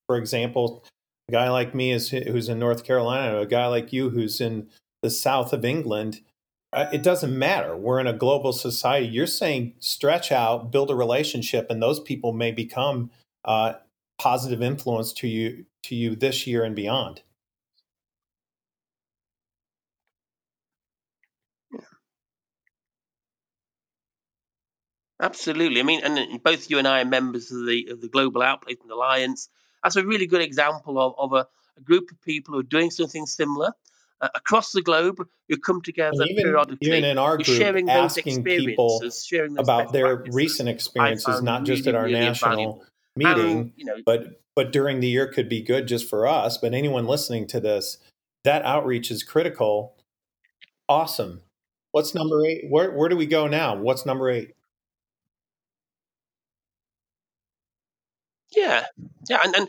for 0.08 0.16
example, 0.16 0.84
a 1.28 1.32
guy 1.32 1.48
like 1.48 1.76
me 1.76 1.92
is 1.92 2.10
who's 2.10 2.48
in 2.48 2.58
North 2.58 2.82
Carolina, 2.82 3.38
a 3.38 3.46
guy 3.46 3.66
like 3.68 3.92
you 3.92 4.10
who's 4.10 4.40
in 4.40 4.68
the 5.02 5.10
south 5.10 5.52
of 5.52 5.64
England. 5.64 6.20
Uh, 6.72 6.86
it 6.92 7.02
doesn't 7.02 7.36
matter. 7.38 7.76
We're 7.76 8.00
in 8.00 8.06
a 8.06 8.12
global 8.14 8.52
society. 8.52 9.06
You're 9.06 9.26
saying 9.26 9.74
stretch 9.78 10.32
out, 10.32 10.70
build 10.70 10.90
a 10.90 10.94
relationship, 10.94 11.66
and 11.68 11.82
those 11.82 12.00
people 12.00 12.32
may 12.32 12.50
become 12.50 13.10
uh, 13.44 13.74
positive 14.18 14.62
influence 14.62 15.12
to 15.14 15.28
you 15.28 15.66
to 15.84 15.94
you 15.94 16.14
this 16.16 16.46
year 16.46 16.64
and 16.64 16.74
beyond. 16.76 17.22
Absolutely. 25.20 25.80
I 25.80 25.84
mean, 25.84 26.00
and 26.04 26.42
both 26.42 26.68
you 26.68 26.78
and 26.78 26.88
I 26.88 27.02
are 27.02 27.04
members 27.04 27.50
of 27.52 27.66
the 27.66 27.88
of 27.90 28.00
the 28.00 28.08
Global 28.08 28.40
Outplacement 28.42 28.90
Alliance. 28.90 29.48
That's 29.82 29.96
a 29.96 30.04
really 30.04 30.26
good 30.26 30.42
example 30.42 30.98
of, 30.98 31.14
of 31.18 31.32
a, 31.32 31.48
a 31.76 31.80
group 31.80 32.10
of 32.10 32.20
people 32.22 32.54
who 32.54 32.60
are 32.60 32.64
doing 32.64 32.90
something 32.90 33.26
similar 33.26 33.72
uh, 34.22 34.28
across 34.34 34.72
the 34.72 34.80
globe 34.80 35.18
who 35.48 35.56
come 35.58 35.82
together 35.82 36.24
even 36.28 36.54
even 36.80 37.04
in 37.04 37.18
our 37.18 37.36
group, 37.36 37.88
asking 37.88 38.44
people 38.44 39.02
about 39.58 39.92
their 39.92 40.16
practices, 40.16 40.34
recent 40.34 40.68
experiences, 40.68 41.42
not 41.42 41.64
just 41.64 41.84
really, 41.84 41.88
at 41.90 42.00
our 42.00 42.04
really 42.04 42.20
national 42.20 42.52
invaluable. 42.52 42.84
And 43.16 43.46
meeting, 43.54 43.72
you 43.76 43.84
know, 43.84 43.96
but 44.06 44.40
but 44.54 44.72
during 44.72 45.00
the 45.00 45.08
year 45.08 45.26
could 45.26 45.48
be 45.48 45.60
good 45.60 45.86
just 45.86 46.08
for 46.08 46.26
us. 46.26 46.56
But 46.56 46.72
anyone 46.72 47.06
listening 47.06 47.46
to 47.48 47.60
this, 47.60 47.98
that 48.44 48.64
outreach 48.64 49.10
is 49.10 49.22
critical. 49.22 49.96
Awesome. 50.88 51.42
What's 51.90 52.14
number 52.14 52.46
eight? 52.46 52.66
Where 52.70 52.92
where 52.92 53.08
do 53.08 53.16
we 53.16 53.26
go 53.26 53.48
now? 53.48 53.76
What's 53.76 54.06
number 54.06 54.30
eight? 54.30 54.54
yeah, 58.56 58.84
yeah, 59.28 59.38
and, 59.44 59.54
and 59.56 59.68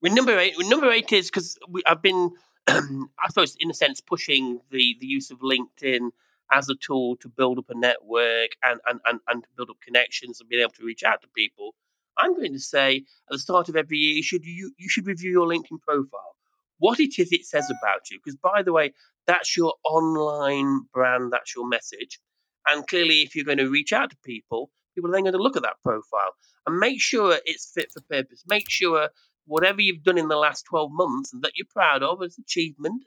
With 0.00 0.12
number 0.12 0.38
eight, 0.38 0.56
with 0.56 0.68
number 0.68 0.90
eight 0.90 1.12
is 1.12 1.30
because 1.30 1.58
I've 1.86 2.02
been, 2.02 2.30
I 2.68 3.28
suppose, 3.28 3.56
in 3.60 3.70
a 3.70 3.74
sense, 3.74 4.00
pushing 4.00 4.60
the 4.70 4.96
the 5.00 5.06
use 5.06 5.30
of 5.30 5.40
LinkedIn 5.40 6.10
as 6.52 6.68
a 6.68 6.74
tool 6.74 7.16
to 7.16 7.28
build 7.28 7.58
up 7.58 7.70
a 7.70 7.74
network 7.74 8.50
and 8.62 8.80
and 8.86 9.00
and, 9.06 9.20
and 9.28 9.42
to 9.42 9.48
build 9.56 9.70
up 9.70 9.76
connections 9.84 10.40
and 10.40 10.48
being 10.48 10.62
able 10.62 10.72
to 10.72 10.84
reach 10.84 11.02
out 11.02 11.22
to 11.22 11.28
people. 11.36 11.74
I'm 12.16 12.34
going 12.34 12.52
to 12.52 12.60
say 12.60 12.98
at 12.98 13.32
the 13.32 13.38
start 13.38 13.68
of 13.68 13.76
every 13.76 13.98
year, 13.98 14.14
you 14.14 14.22
should 14.22 14.44
you 14.44 14.72
you 14.78 14.88
should 14.88 15.06
review 15.06 15.30
your 15.30 15.46
LinkedIn 15.46 15.80
profile, 15.86 16.36
what 16.78 17.00
it 17.00 17.18
is 17.18 17.32
it 17.32 17.44
says 17.44 17.70
about 17.70 18.10
you. 18.10 18.18
Because 18.24 18.36
by 18.36 18.62
the 18.62 18.72
way, 18.72 18.92
that's 19.26 19.56
your 19.56 19.74
online 19.84 20.82
brand, 20.92 21.32
that's 21.32 21.54
your 21.54 21.66
message, 21.68 22.20
and 22.66 22.86
clearly, 22.86 23.22
if 23.22 23.34
you're 23.34 23.44
going 23.44 23.58
to 23.58 23.68
reach 23.70 23.92
out 23.92 24.10
to 24.10 24.16
people, 24.24 24.70
people 24.94 25.10
are 25.10 25.12
then 25.12 25.24
going 25.24 25.34
to 25.34 25.42
look 25.42 25.56
at 25.56 25.62
that 25.62 25.82
profile 25.82 26.34
and 26.66 26.78
make 26.78 27.00
sure 27.00 27.38
it's 27.44 27.70
fit 27.74 27.92
for 27.92 28.00
purpose. 28.10 28.42
Make 28.48 28.70
sure 28.70 29.10
whatever 29.46 29.80
you've 29.80 30.02
done 30.02 30.18
in 30.18 30.28
the 30.28 30.36
last 30.36 30.64
12 30.64 30.90
months 30.92 31.32
and 31.32 31.42
that 31.42 31.52
you're 31.56 31.66
proud 31.70 32.02
of 32.02 32.22
as 32.22 32.38
achievement, 32.38 33.02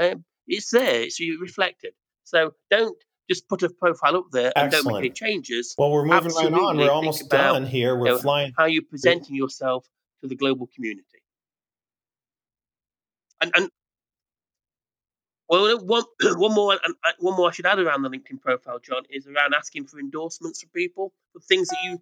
um, 0.00 0.24
it's 0.46 0.70
there, 0.70 1.02
it's 1.02 1.18
you 1.20 1.40
reflected. 1.40 1.92
So 2.24 2.52
don't 2.70 2.96
just 3.28 3.48
put 3.48 3.62
a 3.62 3.68
profile 3.68 4.16
up 4.16 4.26
there 4.32 4.52
and 4.56 4.70
don't 4.70 4.86
make 4.86 4.96
any 4.96 5.10
changes. 5.10 5.74
Well, 5.76 5.90
we're 5.90 6.04
moving 6.04 6.32
right 6.32 6.52
on. 6.52 6.76
We're 6.78 6.90
almost 6.90 7.26
about 7.26 7.54
done 7.54 7.66
here. 7.66 7.94
you 7.94 8.00
We're 8.00 8.08
know, 8.10 8.18
flying. 8.18 8.52
how 8.56 8.64
you're 8.64 8.82
presenting 8.82 9.36
yourself 9.36 9.86
to 10.22 10.28
the 10.28 10.36
global 10.36 10.68
community. 10.74 11.04
And, 13.40 13.52
and 13.54 13.70
well, 15.48 15.78
one, 15.84 16.04
one 16.22 16.54
more, 16.54 16.78
and 16.82 16.94
one 17.18 17.36
more 17.36 17.48
I 17.48 17.52
should 17.52 17.66
add 17.66 17.78
around 17.78 18.02
the 18.02 18.10
LinkedIn 18.10 18.40
profile, 18.40 18.78
John, 18.78 19.02
is 19.10 19.26
around 19.26 19.54
asking 19.54 19.86
for 19.86 19.98
endorsements 19.98 20.60
from 20.60 20.70
people 20.74 21.12
for 21.32 21.40
things 21.40 21.68
that 21.68 21.78
you, 21.84 22.00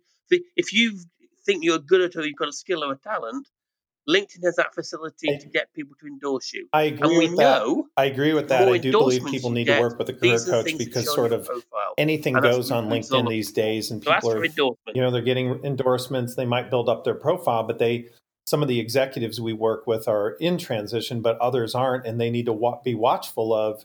if 0.56 0.72
you 0.72 0.98
think 1.44 1.64
you're 1.64 1.78
good 1.78 2.00
at 2.00 2.16
or 2.16 2.24
you've 2.26 2.36
got 2.36 2.48
a 2.48 2.52
skill 2.52 2.84
or 2.84 2.92
a 2.92 2.98
talent, 2.98 3.48
LinkedIn 4.08 4.44
has 4.44 4.56
that 4.56 4.74
facility 4.74 5.36
to 5.38 5.48
get 5.48 5.72
people 5.74 5.96
to 6.00 6.06
endorse 6.06 6.52
you. 6.52 6.68
I 6.72 6.82
agree 6.82 7.08
and 7.08 7.18
we 7.18 7.28
with 7.28 7.38
that. 7.38 7.42
know 7.42 7.86
I 7.96 8.04
agree 8.04 8.32
with 8.32 8.48
that. 8.48 8.68
I 8.68 8.78
do 8.78 8.92
believe 8.92 9.24
people 9.26 9.50
need 9.50 9.64
get, 9.64 9.76
to 9.76 9.80
work 9.80 9.98
with 9.98 10.08
a 10.08 10.12
career 10.12 10.38
coach 10.38 10.78
because 10.78 11.12
sort 11.12 11.32
of 11.32 11.46
profile. 11.46 11.94
anything 11.98 12.36
And 12.36 12.42
goes 12.42 12.70
on 12.70 12.88
LinkedIn 12.88 13.10
looking 13.10 13.28
these 13.28 13.52
days, 13.52 13.90
and 13.90 14.00
people 14.00 14.30
are 14.30 14.44
you 14.44 15.02
know 15.02 15.10
they're 15.10 15.22
getting 15.22 15.64
endorsements. 15.64 16.34
They 16.34 16.46
might 16.46 16.70
build 16.70 16.88
up 16.88 17.04
their 17.04 17.14
profile, 17.14 17.64
but 17.64 17.78
they 17.78 18.08
some 18.46 18.62
of 18.62 18.68
the 18.68 18.78
executives 18.78 19.40
we 19.40 19.52
work 19.52 19.88
with 19.88 20.06
are 20.06 20.30
in 20.40 20.56
transition, 20.56 21.20
but 21.20 21.36
others 21.38 21.74
aren't, 21.74 22.06
and 22.06 22.20
they 22.20 22.30
need 22.30 22.46
to 22.46 22.52
wa- 22.52 22.80
be 22.82 22.94
watchful 22.94 23.52
of 23.52 23.84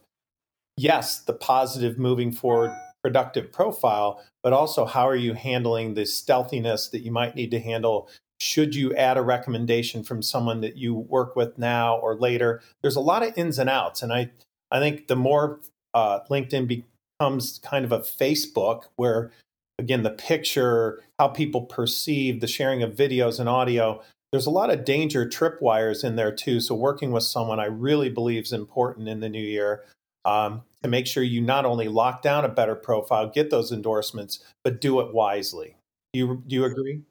yes, 0.78 1.20
the 1.20 1.34
positive 1.34 1.98
moving 1.98 2.32
forward 2.32 2.72
productive 3.02 3.52
profile, 3.52 4.24
but 4.44 4.54
also 4.54 4.86
how 4.86 5.08
are 5.08 5.16
you 5.16 5.34
handling 5.34 5.96
the 5.96 6.06
stealthiness 6.06 6.88
that 6.90 7.02
you 7.02 7.12
might 7.12 7.36
need 7.36 7.52
to 7.52 7.60
handle 7.60 8.08
should 8.42 8.74
you 8.74 8.94
add 8.96 9.18
a 9.18 9.22
recommendation 9.22 10.04
from 10.04 10.24
someone 10.24 10.62
that 10.62 10.76
you 10.76 10.96
work 10.96 11.36
with 11.36 11.58
now 11.60 11.98
or 11.98 12.16
later? 12.16 12.62
There's 12.82 12.96
a 12.96 13.02
lot 13.02 13.22
of 13.22 13.38
ins 13.38 13.60
and 13.60 13.70
outs 13.70 14.02
and 14.02 14.12
i 14.12 14.30
i 14.72 14.80
think 14.80 15.08
the 15.08 15.16
more 15.16 15.60
uh, 15.94 16.20
linkedin 16.30 16.68
becomes 16.68 17.60
kind 17.60 17.86
of 17.86 17.92
a 17.92 18.00
facebook 18.00 18.84
where 18.96 19.32
again 19.78 20.04
the 20.04 20.10
picture 20.10 21.04
how 21.20 21.28
people 21.28 21.62
perceive 21.62 22.40
the 22.42 22.48
sharing 22.48 22.82
of 22.82 22.96
videos 22.96 23.40
and 23.40 23.48
audio 23.48 24.02
there's 24.32 24.46
a 24.46 24.52
lot 24.52 24.70
of 24.70 24.86
danger 24.86 25.26
tripwires 25.26 26.06
in 26.06 26.16
there 26.16 26.32
too. 26.32 26.62
So 26.62 26.74
working 26.74 27.12
with 27.12 27.24
someone 27.24 27.60
i 27.60 27.66
really 27.66 28.10
believe 28.10 28.44
is 28.44 28.54
important 28.54 29.08
in 29.08 29.20
the 29.20 29.30
new 29.30 29.44
year 29.44 29.84
um, 30.26 30.64
to 30.84 30.90
make 30.90 31.06
sure 31.06 31.24
you 31.24 31.42
not 31.42 31.66
only 31.66 31.88
lock 31.88 32.22
down 32.22 32.46
a 32.46 32.50
better 32.50 32.76
profile 32.76 33.30
get 33.30 33.50
those 33.52 33.72
endorsements 33.72 34.40
but 34.64 34.82
do 34.82 35.00
it 35.00 35.14
wisely. 35.14 35.76
Do 36.14 36.20
you 36.20 36.44
do 36.48 36.56
you 36.56 36.66
agree 36.66 37.02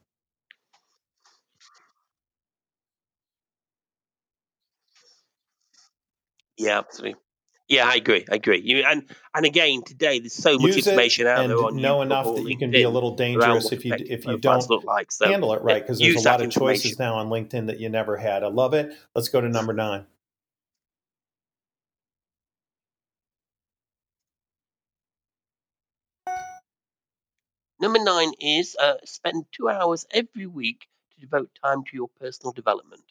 Yeah, 6.61 6.79
absolutely. 6.79 7.21
Yeah, 7.69 7.87
I 7.89 7.95
agree. 7.95 8.25
I 8.31 8.35
agree. 8.37 8.61
You 8.63 8.83
and 8.85 9.05
and 9.35 9.47
again 9.47 9.83
today, 9.85 10.19
there's 10.19 10.35
so 10.35 10.59
much 10.59 10.77
use 10.77 10.87
information 10.87 11.27
out 11.27 11.47
there 11.47 11.57
on 11.59 11.81
know 11.81 12.03
enough 12.03 12.35
that 12.35 12.45
you 12.45 12.57
can 12.59 12.71
be 12.73 12.83
a 12.83 12.91
little 12.91 13.15
dangerous 13.17 13.73
if 13.73 13.85
you 13.85 13.95
if 14.09 14.27
you 14.27 14.37
don't 14.37 14.85
like. 14.85 15.11
So 15.13 15.27
handle 15.27 15.55
it 15.55 15.63
right 15.63 15.83
because 15.83 16.01
there's 16.01 16.17
a 16.17 16.21
lot 16.21 16.41
of 16.43 16.51
choices 16.51 16.99
now 16.99 17.15
on 17.17 17.29
linkedin 17.31 17.67
that 17.69 17.81
you 17.81 17.89
never 17.89 18.17
had 18.17 18.43
i 18.43 18.49
love 18.49 18.75
it 18.75 18.93
let's 19.15 19.29
go 19.29 19.41
to 19.41 19.49
number 19.49 19.73
nine 19.73 20.07
Number 27.81 27.99
nine 27.99 28.33
is 28.41 28.77
uh, 28.81 28.97
spend 29.05 29.47
two 29.53 29.69
hours 29.69 30.07
every 30.11 30.47
week 30.47 30.89
to 31.13 31.21
devote 31.21 31.51
time 31.63 31.85
to 31.85 31.97
your 31.97 32.09
personal 32.21 32.53
development. 32.53 33.05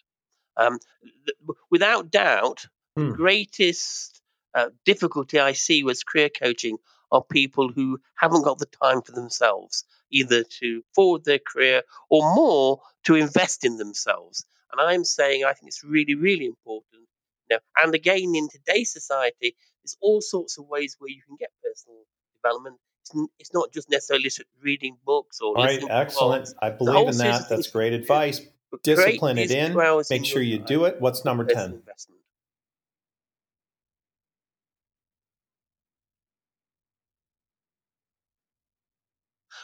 Um, 0.58 0.80
th- 1.26 1.38
without 1.70 2.12
doubt, 2.12 2.68
Hmm. 3.00 3.12
greatest 3.12 4.22
uh, 4.54 4.70
difficulty 4.86 5.40
I 5.40 5.54
see 5.54 5.84
with 5.84 6.06
career 6.06 6.30
coaching 6.30 6.78
are 7.12 7.24
people 7.24 7.72
who 7.72 8.00
haven't 8.16 8.44
got 8.44 8.60
the 8.60 8.66
time 8.66 9.02
for 9.02 9.12
themselves, 9.14 9.84
either 10.12 10.44
to 10.44 10.84
forward 10.94 11.24
their 11.26 11.40
career 11.40 11.84
or 12.10 12.36
more 12.36 12.82
to 13.06 13.16
invest 13.16 13.66
in 13.66 13.78
themselves. 13.78 14.46
And 14.72 14.82
I'm 14.82 15.04
saying 15.04 15.44
I 15.44 15.54
think 15.54 15.70
it's 15.70 15.84
really, 15.84 16.16
really 16.16 16.46
important. 16.46 17.04
You 17.50 17.58
know, 17.58 17.60
and 17.84 17.96
again, 17.96 18.36
in 18.36 18.50
today's 18.50 18.92
society, 18.92 19.56
there's 19.84 19.98
all 20.02 20.22
sorts 20.22 20.58
of 20.58 20.68
ways 20.68 20.96
where 21.00 21.10
you 21.10 21.22
can 21.26 21.36
get 21.40 21.50
personal 21.64 22.04
development. 22.44 22.78
It's, 23.02 23.16
n- 23.16 23.28
it's 23.40 23.54
not 23.54 23.72
just 23.74 23.90
necessarily 23.90 24.30
reading 24.62 24.98
books 25.06 25.40
or 25.42 25.58
all 25.58 25.64
right 25.64 25.82
excellent 25.90 26.54
i 26.62 26.70
believe 26.70 27.08
in 27.08 27.18
that 27.18 27.48
that's 27.50 27.68
great 27.68 27.94
you 27.94 28.00
can 28.00 28.00
do. 28.00 28.04
advice 28.04 28.42
discipline 28.84 29.38
it 29.38 29.52
in 29.52 29.74
make 29.76 30.12
in 30.12 30.24
sure 30.24 30.42
you 30.42 30.60
do 30.60 30.86
it 30.86 31.00
what's 31.00 31.26
number 31.26 31.46
10 31.46 31.72
investment. 31.74 32.19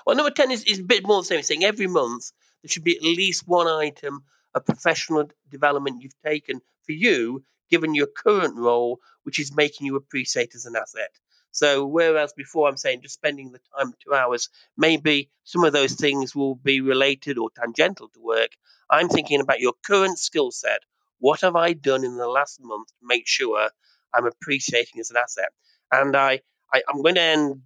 Well, 0.06 0.16
number 0.16 0.32
10 0.32 0.52
is, 0.52 0.64
is 0.64 0.80
a 0.80 0.84
bit 0.84 1.06
more 1.06 1.22
the 1.22 1.26
same. 1.26 1.40
It's 1.40 1.48
saying 1.48 1.64
every 1.64 1.88
month 1.88 2.32
there 2.62 2.70
should 2.70 2.84
be 2.84 2.96
at 2.96 3.04
least 3.04 3.48
one 3.48 3.68
item 3.68 4.24
of 4.54 4.66
professional 4.66 5.30
development 5.50 6.02
you've 6.02 6.22
taken 6.24 6.62
for 6.86 6.94
you, 6.94 7.44
given 7.70 7.94
your 7.94 8.08
current 8.08 8.58
role, 8.58 9.00
which 9.24 9.40
is 9.40 9.56
making 9.56 9.88
you 9.88 9.96
appreciate 9.96 10.56
as 10.56 10.66
an 10.66 10.76
asset. 10.76 11.12
So, 11.52 11.86
whereas 11.86 12.34
before 12.34 12.68
I'm 12.68 12.76
saying 12.76 13.02
just 13.02 13.14
spending 13.14 13.52
the 13.52 13.62
time 13.78 13.94
two 14.04 14.14
hours, 14.14 14.50
maybe 14.76 15.30
some 15.46 15.64
of 15.64 15.72
those 15.72 15.94
things 15.94 16.36
will 16.36 16.56
be 16.56 16.82
related 16.82 17.38
or 17.38 17.50
tangential 17.50 18.10
to 18.10 18.20
work. 18.20 18.50
I'm 18.90 19.08
thinking 19.08 19.40
about 19.40 19.62
your 19.62 19.74
current 19.86 20.20
skill 20.20 20.52
set. 20.52 20.82
What 21.20 21.42
have 21.42 21.56
I 21.56 21.74
done 21.74 22.04
in 22.04 22.18
the 22.18 22.28
last 22.28 22.60
month 22.62 22.90
to 22.90 23.06
make 23.08 23.26
sure 23.26 23.70
I'm 24.14 24.26
appreciating 24.26 25.00
as 25.00 25.12
an 25.12 25.18
asset? 25.18 25.50
And 25.92 26.16
I, 26.16 26.42
I 26.74 26.84
I'm 26.90 27.02
going 27.02 27.16
to 27.16 27.22
end 27.22 27.62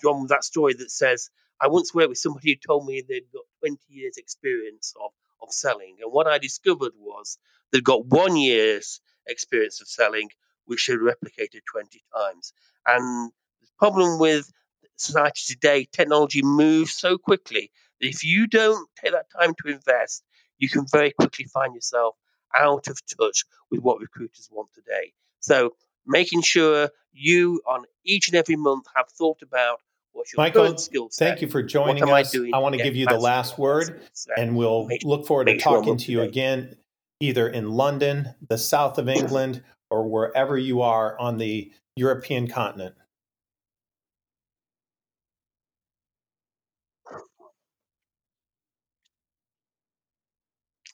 John 0.00 0.22
with 0.22 0.30
that 0.30 0.44
story 0.44 0.74
that 0.74 0.90
says 0.90 1.30
I 1.64 1.68
once 1.68 1.94
worked 1.94 2.10
with 2.10 2.18
somebody 2.18 2.50
who 2.52 2.56
told 2.66 2.86
me 2.86 3.00
they'd 3.00 3.32
got 3.32 3.44
20 3.60 3.78
years 3.88 4.18
experience 4.18 4.92
of, 5.02 5.12
of 5.40 5.50
selling. 5.50 5.96
And 6.02 6.12
what 6.12 6.26
I 6.26 6.36
discovered 6.36 6.92
was 6.94 7.38
they'd 7.72 7.82
got 7.82 8.04
one 8.04 8.36
year's 8.36 9.00
experience 9.26 9.80
of 9.80 9.88
selling, 9.88 10.28
which 10.66 10.88
had 10.88 10.98
replicated 10.98 11.62
20 11.72 12.02
times. 12.14 12.52
And 12.86 13.30
the 13.62 13.68
problem 13.78 14.18
with 14.18 14.52
society 14.96 15.54
today, 15.54 15.88
technology 15.90 16.42
moves 16.42 16.92
so 16.92 17.16
quickly 17.16 17.70
that 17.98 18.08
if 18.08 18.24
you 18.24 18.46
don't 18.46 18.86
take 19.02 19.12
that 19.12 19.30
time 19.34 19.54
to 19.62 19.72
invest, 19.72 20.22
you 20.58 20.68
can 20.68 20.84
very 20.92 21.12
quickly 21.12 21.46
find 21.46 21.74
yourself 21.74 22.14
out 22.54 22.88
of 22.88 23.00
touch 23.06 23.46
with 23.70 23.80
what 23.80 24.00
recruiters 24.00 24.50
want 24.52 24.68
today. 24.74 25.14
So 25.40 25.70
making 26.06 26.42
sure 26.42 26.90
you 27.14 27.62
on 27.66 27.84
each 28.04 28.28
and 28.28 28.36
every 28.36 28.56
month 28.56 28.84
have 28.94 29.08
thought 29.08 29.40
about 29.40 29.80
what's 30.14 30.32
your 30.32 30.38
michael 30.38 30.78
skill 30.78 31.08
set. 31.10 31.28
thank 31.28 31.42
you 31.42 31.48
for 31.48 31.62
joining 31.62 32.04
I 32.04 32.22
us 32.22 32.32
doing 32.32 32.54
i 32.54 32.58
want 32.58 32.74
to 32.74 32.82
give 32.82 32.96
you 32.96 33.06
the 33.06 33.18
last 33.18 33.58
word 33.58 34.00
and 34.36 34.56
we'll 34.56 34.86
Make- 34.86 35.04
look 35.04 35.26
forward 35.26 35.46
to 35.46 35.52
make 35.52 35.60
sure 35.60 35.76
talking 35.78 35.98
to 35.98 36.12
you 36.12 36.20
date. 36.20 36.28
again 36.28 36.76
either 37.20 37.48
in 37.48 37.70
london 37.70 38.34
the 38.48 38.58
south 38.58 38.98
of 38.98 39.08
england 39.08 39.62
or 39.90 40.08
wherever 40.08 40.56
you 40.56 40.80
are 40.82 41.18
on 41.18 41.36
the 41.38 41.70
european 41.96 42.48
continent 42.48 42.94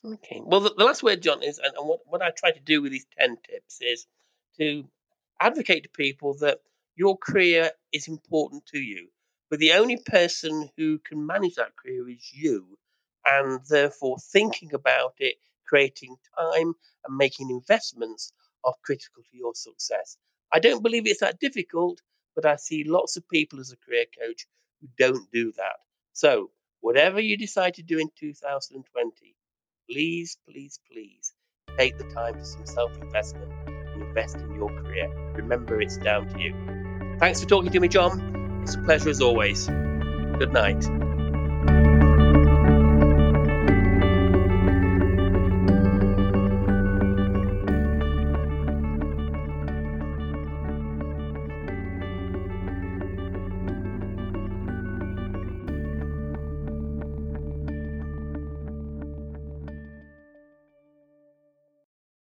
Okay. 0.03 0.41
Well, 0.43 0.61
the, 0.61 0.73
the 0.75 0.83
last 0.83 1.03
word, 1.03 1.21
John, 1.21 1.43
is, 1.43 1.59
and, 1.59 1.73
and 1.77 1.87
what, 1.87 1.99
what 2.05 2.21
I 2.21 2.31
try 2.31 2.51
to 2.51 2.59
do 2.59 2.81
with 2.81 2.91
these 2.91 3.05
10 3.19 3.37
tips 3.47 3.79
is 3.81 4.07
to 4.57 4.85
advocate 5.39 5.83
to 5.83 5.89
people 5.89 6.33
that 6.39 6.59
your 6.95 7.17
career 7.17 7.71
is 7.91 8.07
important 8.07 8.65
to 8.67 8.79
you, 8.79 9.09
but 9.49 9.59
the 9.59 9.73
only 9.73 9.97
person 9.97 10.69
who 10.77 10.99
can 10.99 11.25
manage 11.25 11.55
that 11.55 11.75
career 11.75 12.09
is 12.09 12.31
you. 12.33 12.77
And 13.25 13.61
therefore, 13.69 14.17
thinking 14.31 14.73
about 14.73 15.13
it, 15.19 15.35
creating 15.67 16.15
time, 16.37 16.73
and 17.05 17.17
making 17.17 17.49
investments 17.49 18.33
are 18.63 18.73
critical 18.83 19.23
to 19.23 19.37
your 19.37 19.53
success. 19.55 20.17
I 20.51 20.59
don't 20.59 20.83
believe 20.83 21.07
it's 21.07 21.21
that 21.21 21.39
difficult, 21.39 22.01
but 22.35 22.45
I 22.45 22.55
see 22.55 22.83
lots 22.83 23.17
of 23.17 23.27
people 23.29 23.59
as 23.59 23.71
a 23.71 23.77
career 23.77 24.05
coach 24.19 24.47
who 24.81 24.87
don't 24.97 25.31
do 25.31 25.51
that. 25.57 25.77
So, 26.13 26.51
whatever 26.81 27.19
you 27.19 27.37
decide 27.37 27.75
to 27.75 27.83
do 27.83 27.99
in 27.99 28.09
2020, 28.19 29.35
please, 29.89 30.37
please, 30.47 30.79
please 30.91 31.33
take 31.77 31.97
the 31.97 32.03
time 32.05 32.37
for 32.37 32.45
some 32.45 32.65
self 32.65 32.95
investment 33.01 33.51
and 33.67 34.01
invest 34.03 34.35
in 34.37 34.53
your 34.53 34.69
career. 34.69 35.09
Remember, 35.35 35.81
it's 35.81 35.97
down 35.97 36.27
to 36.29 36.39
you. 36.39 36.80
Thanks 37.21 37.39
for 37.39 37.47
talking 37.47 37.69
to 37.71 37.79
me, 37.79 37.87
John. 37.87 38.63
It's 38.63 38.73
a 38.73 38.79
pleasure 38.79 39.11
as 39.11 39.21
always. 39.21 39.67
Good 39.67 40.51
night. 40.53 40.83